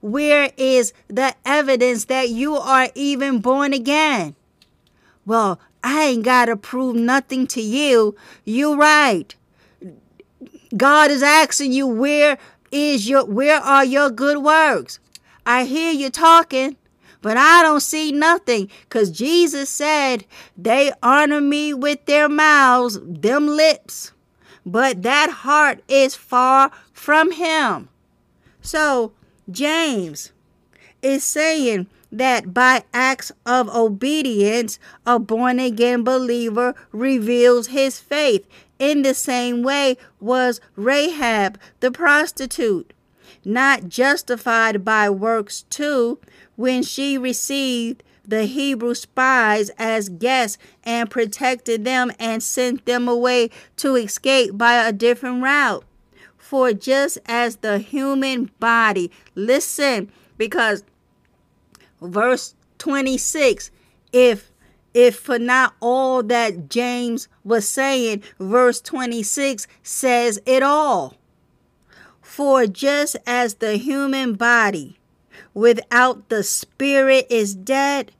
[0.01, 4.35] Where is the evidence that you are even born again?
[5.25, 8.15] Well, I ain't got to prove nothing to you.
[8.45, 9.35] You're right.
[10.75, 12.37] God is asking you where
[12.71, 14.99] is your where are your good works?
[15.45, 16.77] I hear you talking,
[17.21, 20.25] but I don't see nothing cuz Jesus said
[20.57, 24.11] they honor me with their mouths, them lips,
[24.65, 27.89] but that heart is far from him.
[28.61, 29.13] So,
[29.49, 30.31] James
[31.01, 38.47] is saying that by acts of obedience, a born again believer reveals his faith.
[38.79, 42.93] In the same way was Rahab the prostitute,
[43.43, 46.19] not justified by works too,
[46.55, 53.49] when she received the Hebrew spies as guests and protected them and sent them away
[53.77, 55.83] to escape by a different route.
[56.49, 60.83] For just as the human body, listen, because
[62.01, 63.69] verse 26,
[64.11, 64.51] if
[64.95, 71.17] if for not all that James was saying, verse 26 says it all.
[72.19, 74.97] For just as the human body
[75.53, 78.11] without the spirit is dead,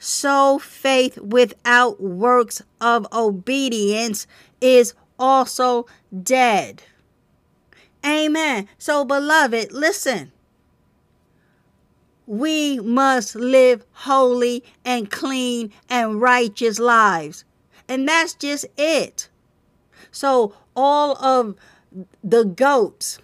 [0.00, 4.26] so faith without works of obedience
[4.60, 5.86] is also
[6.24, 6.82] dead.
[8.08, 8.68] Amen.
[8.78, 10.32] So, beloved, listen.
[12.26, 17.44] We must live holy and clean and righteous lives.
[17.86, 19.28] And that's just it.
[20.10, 21.54] So, all of
[22.24, 23.18] the goats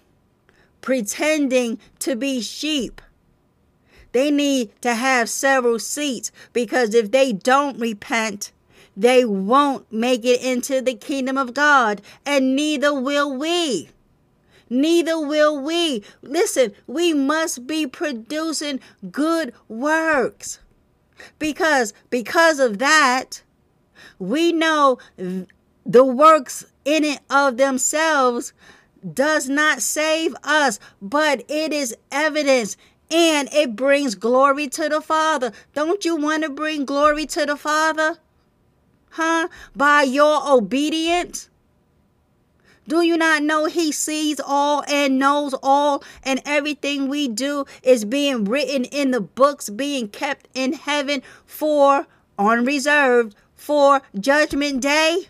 [0.82, 3.00] pretending to be sheep,
[4.12, 8.52] they need to have several seats because if they don't repent,
[8.96, 13.88] they won't make it into the kingdom of God, and neither will we
[14.68, 16.02] neither will we.
[16.22, 18.80] Listen, we must be producing
[19.10, 20.58] good works.
[21.38, 23.42] Because because of that,
[24.18, 28.52] we know the works in it of themselves
[29.12, 32.76] does not save us, but it is evidence
[33.10, 35.52] and it brings glory to the Father.
[35.74, 38.18] Don't you want to bring glory to the Father?
[39.10, 39.48] Huh?
[39.76, 41.48] By your obedience?
[42.86, 48.04] Do you not know He sees all and knows all, and everything we do is
[48.04, 52.06] being written in the books, being kept in heaven for
[52.38, 55.28] unreserved for judgment day?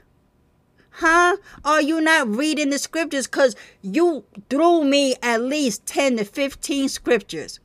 [0.98, 1.36] Huh?
[1.64, 3.26] Are you not reading the scriptures?
[3.26, 7.58] Because you threw me at least 10 to 15 scriptures.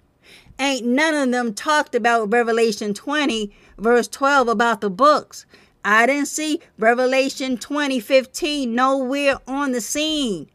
[0.59, 5.45] Ain't none of them talked about Revelation 20, verse 12, about the books.
[5.83, 10.49] I didn't see Revelation 2015 nowhere on the scene.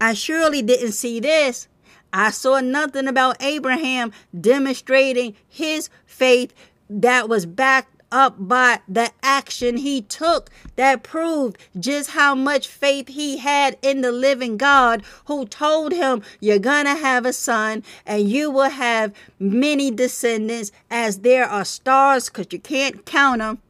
[0.00, 1.66] I surely didn't see this.
[2.12, 6.54] I saw nothing about Abraham demonstrating his faith
[6.88, 13.08] that was backed up by the action he took that proved just how much faith
[13.08, 18.28] he had in the living God who told him, You're gonna have a son and
[18.28, 23.60] you will have many descendants as there are stars because you can't count them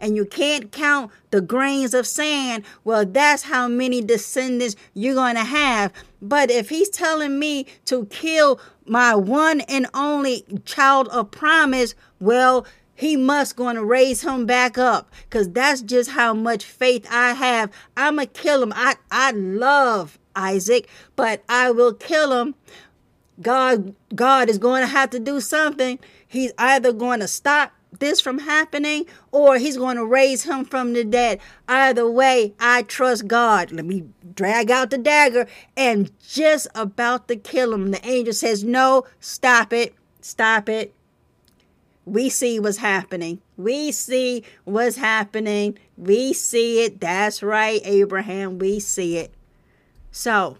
[0.00, 5.36] and you can't count the grains of sand, well, that's how many descendants you're going
[5.36, 5.92] to have.
[6.20, 12.66] But if he's telling me to kill my one and only child of promise, well,
[12.94, 17.32] he must going to raise him back up because that's just how much faith I
[17.32, 17.72] have.
[17.96, 18.72] I'm going to kill him.
[18.76, 22.54] I, I love Isaac, but I will kill him.
[23.40, 25.98] God, God is going to have to do something.
[26.28, 27.72] He's either going to stop
[28.02, 31.40] this from happening or he's going to raise him from the dead.
[31.68, 33.72] Either way, I trust God.
[33.72, 34.04] Let me
[34.34, 35.46] drag out the dagger
[35.76, 37.92] and just about to kill him.
[37.92, 39.94] The angel says, No, stop it.
[40.20, 40.94] Stop it.
[42.04, 43.40] We see what's happening.
[43.56, 45.78] We see what's happening.
[45.96, 47.00] We see it.
[47.00, 48.58] That's right, Abraham.
[48.58, 49.32] We see it.
[50.10, 50.58] So,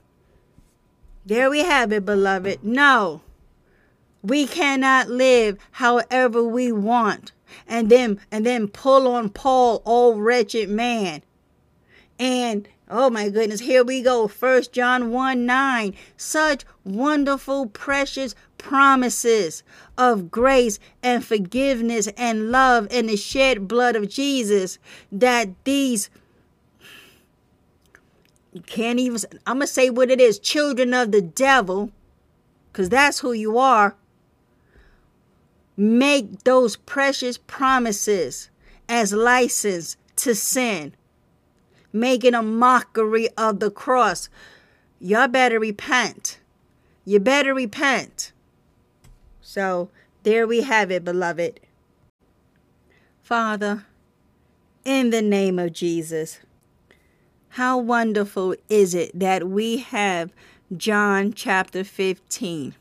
[1.27, 2.63] there we have it, beloved.
[2.63, 3.23] No
[4.23, 7.33] we cannot live however we want
[7.67, 11.23] and then and then pull on Paul, oh wretched man.
[12.19, 14.29] And oh my goodness, here we go.
[14.29, 15.95] First John 1 9.
[16.17, 19.65] Such wonderful, precious promises
[19.99, 24.79] of grace and forgiveness and love in the shed blood of Jesus
[25.11, 26.11] that these
[28.53, 31.91] you can't even I'm gonna say what it is, children of the devil,
[32.71, 33.97] because that's who you are
[35.77, 38.51] make those precious promises
[38.89, 40.95] as license to sin,
[41.93, 44.29] making a mockery of the cross.
[45.01, 46.39] Y'all better repent.
[47.05, 48.33] You better repent.
[49.41, 49.91] So
[50.23, 51.61] there we have it, beloved.
[53.23, 53.87] Father,
[54.85, 56.41] in the name of Jesus,
[57.51, 60.33] how wonderful is it that we have
[60.77, 62.75] John chapter 15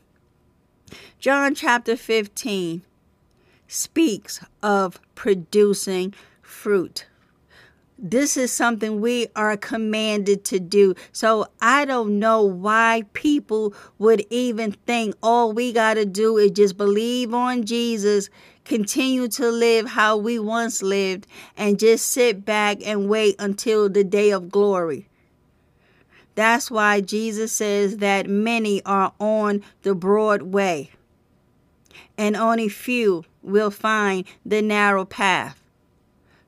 [1.18, 2.82] John chapter 15
[3.66, 7.06] speaks of producing fruit.
[8.04, 10.96] This is something we are commanded to do.
[11.12, 16.50] So I don't know why people would even think all we got to do is
[16.50, 18.28] just believe on Jesus,
[18.64, 24.02] continue to live how we once lived, and just sit back and wait until the
[24.02, 25.08] day of glory.
[26.34, 30.90] That's why Jesus says that many are on the broad way,
[32.16, 35.62] and only few will find the narrow path.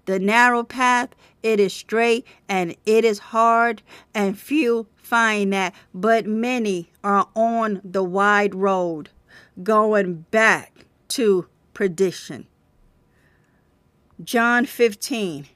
[0.07, 1.11] The narrow path,
[1.43, 3.83] it is straight and it is hard,
[4.15, 9.11] and few find that, but many are on the wide road,
[9.63, 12.47] going back to perdition.
[14.23, 15.47] John 15.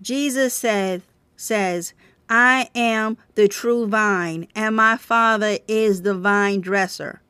[0.00, 1.02] Jesus said,
[1.36, 1.92] says,
[2.28, 7.22] I am the true vine, and my Father is the vine dresser.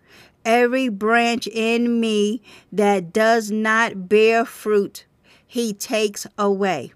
[0.45, 2.43] Every branch in me
[2.73, 5.05] that does not bear fruit,
[5.47, 6.93] he takes away.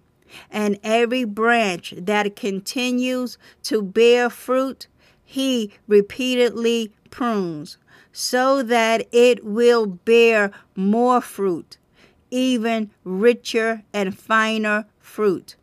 [0.51, 4.89] And every branch that continues to bear fruit,
[5.25, 7.77] he repeatedly prunes,
[8.13, 11.77] so that it will bear more fruit,
[12.31, 15.57] even richer and finer fruit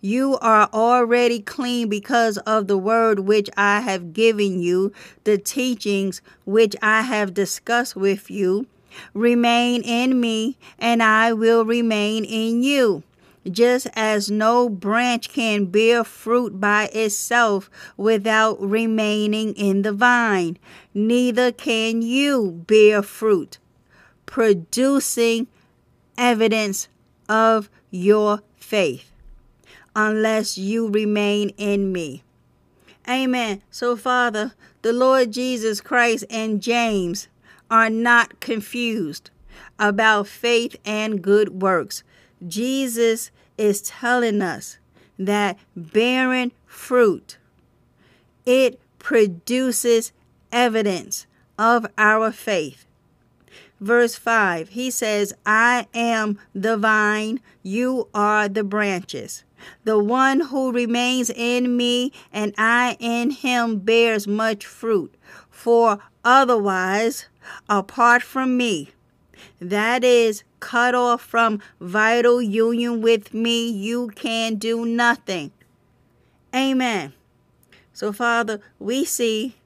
[0.00, 4.92] you are already clean because of the word which I have given you,
[5.24, 8.66] the teachings which I have discussed with you.
[9.14, 13.02] Remain in me, and I will remain in you.
[13.50, 20.58] Just as no branch can bear fruit by itself without remaining in the vine,
[20.92, 23.58] neither can you bear fruit,
[24.24, 25.46] producing
[26.18, 26.88] evidence
[27.28, 29.12] of your faith
[29.96, 32.22] unless you remain in me.
[33.08, 33.62] Amen.
[33.70, 34.52] So, Father,
[34.82, 37.28] the Lord Jesus Christ and James
[37.70, 39.30] are not confused
[39.78, 42.04] about faith and good works.
[42.46, 44.78] Jesus is telling us
[45.18, 47.38] that bearing fruit
[48.44, 50.12] it produces
[50.52, 51.26] evidence
[51.58, 52.84] of our faith.
[53.80, 59.44] Verse 5, he says, I am the vine, you are the branches.
[59.84, 65.14] The one who remains in me and I in him bears much fruit.
[65.50, 67.26] For otherwise,
[67.68, 68.90] apart from me,
[69.60, 75.52] that is, cut off from vital union with me, you can do nothing.
[76.54, 77.12] Amen.
[77.92, 79.56] So, Father, we see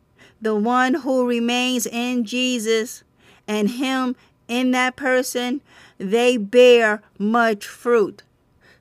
[0.40, 3.02] the one who remains in Jesus
[3.47, 4.16] and him
[4.48, 5.60] in that person,
[5.98, 8.22] they bear much fruit.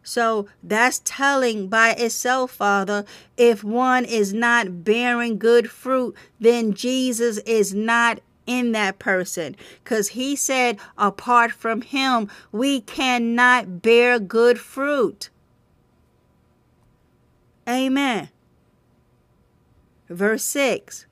[0.09, 3.05] So that's telling by itself, Father.
[3.37, 9.55] If one is not bearing good fruit, then Jesus is not in that person.
[9.83, 15.29] Because he said, apart from him, we cannot bear good fruit.
[17.67, 18.29] Amen.
[20.09, 21.05] Verse 6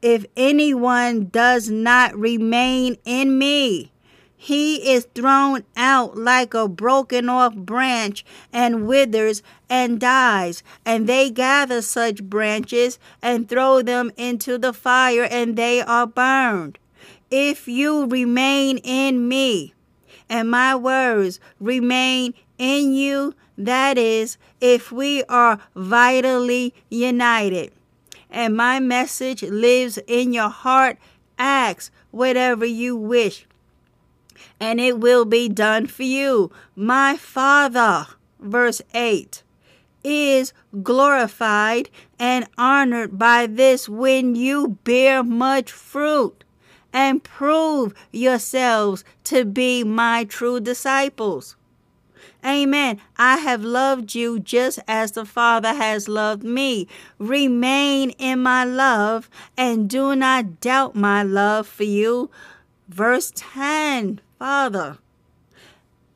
[0.00, 3.90] If anyone does not remain in me,
[4.44, 10.62] he is thrown out like a broken off branch and withers and dies.
[10.84, 16.78] And they gather such branches and throw them into the fire, and they are burned.
[17.30, 19.72] If you remain in me,
[20.28, 27.72] and my words remain in you, that is, if we are vitally united,
[28.28, 30.98] and my message lives in your heart,
[31.38, 33.46] Acts whatever you wish
[34.64, 36.50] and it will be done for you.
[36.74, 38.06] My Father,
[38.40, 39.42] verse 8,
[40.02, 46.44] is glorified and honored by this when you bear much fruit
[46.94, 51.56] and prove yourselves to be my true disciples.
[52.42, 53.00] Amen.
[53.18, 56.88] I have loved you just as the Father has loved me.
[57.18, 59.28] Remain in my love
[59.58, 62.30] and do not doubt my love for you.
[62.88, 64.98] Verse 10 Father,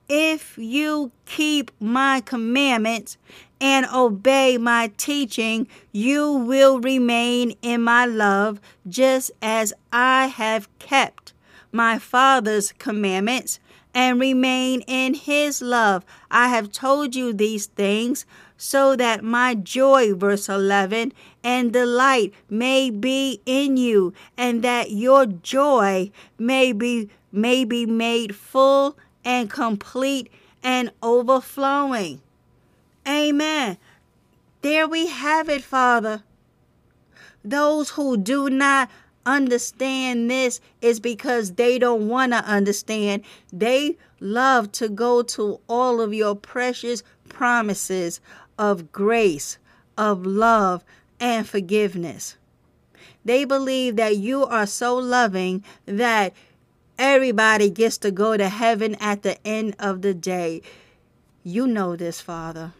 [0.08, 3.16] if you keep my commandments
[3.60, 11.32] and obey my teaching, you will remain in my love, just as I have kept
[11.72, 13.60] my Father's commandments
[13.94, 16.04] and remain in his love.
[16.30, 18.26] I have told you these things
[18.56, 21.12] so that my joy, verse 11,
[21.44, 28.34] and delight may be in you, and that your joy may be may be made
[28.34, 30.30] full and complete
[30.62, 32.20] and overflowing.
[33.06, 33.78] Amen.
[34.62, 36.22] There we have it, Father.
[37.44, 38.90] Those who do not
[39.24, 43.22] understand this is because they don't want to understand.
[43.52, 48.20] They love to go to all of your precious promises
[48.58, 49.58] of grace,
[49.96, 50.82] of love,
[51.20, 52.36] and forgiveness.
[53.24, 56.32] They believe that you are so loving that
[56.98, 60.62] Everybody gets to go to heaven at the end of the day.
[61.44, 62.72] You know this, Father.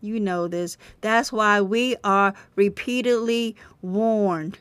[0.00, 0.78] You know this.
[1.02, 4.58] That's why we are repeatedly warned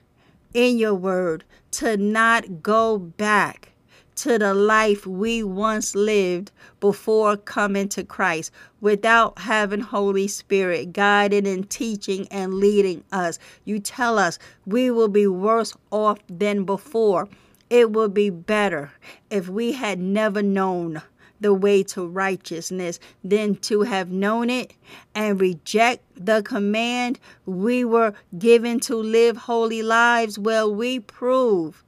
[0.54, 3.70] in your word to not go back
[4.16, 11.48] to the life we once lived before coming to Christ without having Holy Spirit guiding
[11.48, 13.38] and teaching and leading us.
[13.64, 17.30] You tell us we will be worse off than before.
[17.70, 18.92] It would be better
[19.30, 21.02] if we had never known
[21.40, 24.74] the way to righteousness than to have known it
[25.14, 30.40] and reject the command we were given to live holy lives.
[30.40, 31.84] Well, we prove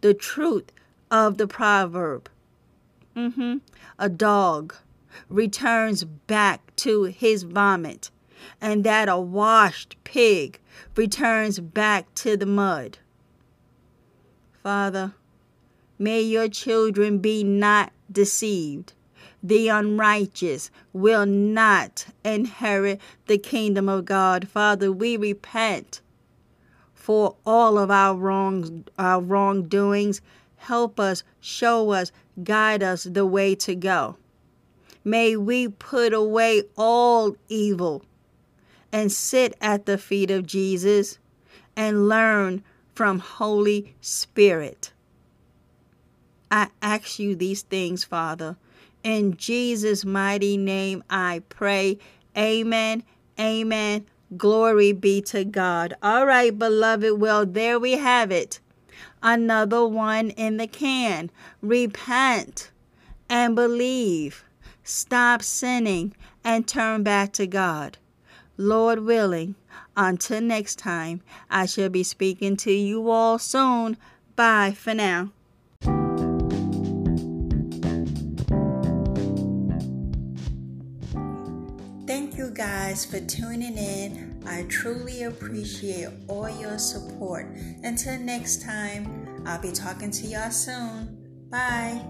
[0.00, 0.70] the truth
[1.10, 2.28] of the proverb.
[3.16, 3.58] Mm-hmm.
[3.98, 4.74] A dog
[5.28, 8.10] returns back to his vomit,
[8.60, 10.60] and that a washed pig
[10.94, 12.98] returns back to the mud.
[14.66, 15.14] Father,
[15.96, 18.94] may your children be not deceived.
[19.40, 24.48] The unrighteous will not inherit the kingdom of God.
[24.48, 26.00] Father, we repent
[26.94, 30.20] for all of our wrongs, our wrongdoings.
[30.56, 32.10] Help us, show us,
[32.42, 34.16] guide us the way to go.
[35.04, 38.02] May we put away all evil
[38.90, 41.20] and sit at the feet of Jesus
[41.76, 42.64] and learn
[42.96, 44.90] from Holy Spirit.
[46.50, 48.56] I ask you these things, Father.
[49.04, 51.98] In Jesus' mighty name I pray.
[52.36, 53.04] Amen.
[53.38, 54.06] Amen.
[54.36, 55.94] Glory be to God.
[56.02, 57.20] All right, beloved.
[57.20, 58.60] Well, there we have it.
[59.22, 61.30] Another one in the can.
[61.60, 62.70] Repent
[63.28, 64.42] and believe.
[64.82, 67.98] Stop sinning and turn back to God.
[68.56, 69.54] Lord willing,
[69.96, 73.96] until next time, I shall be speaking to you all soon.
[74.34, 75.30] Bye for now.
[82.06, 84.42] Thank you guys for tuning in.
[84.46, 87.46] I truly appreciate all your support.
[87.82, 91.48] Until next time, I'll be talking to y'all soon.
[91.50, 92.02] Bye.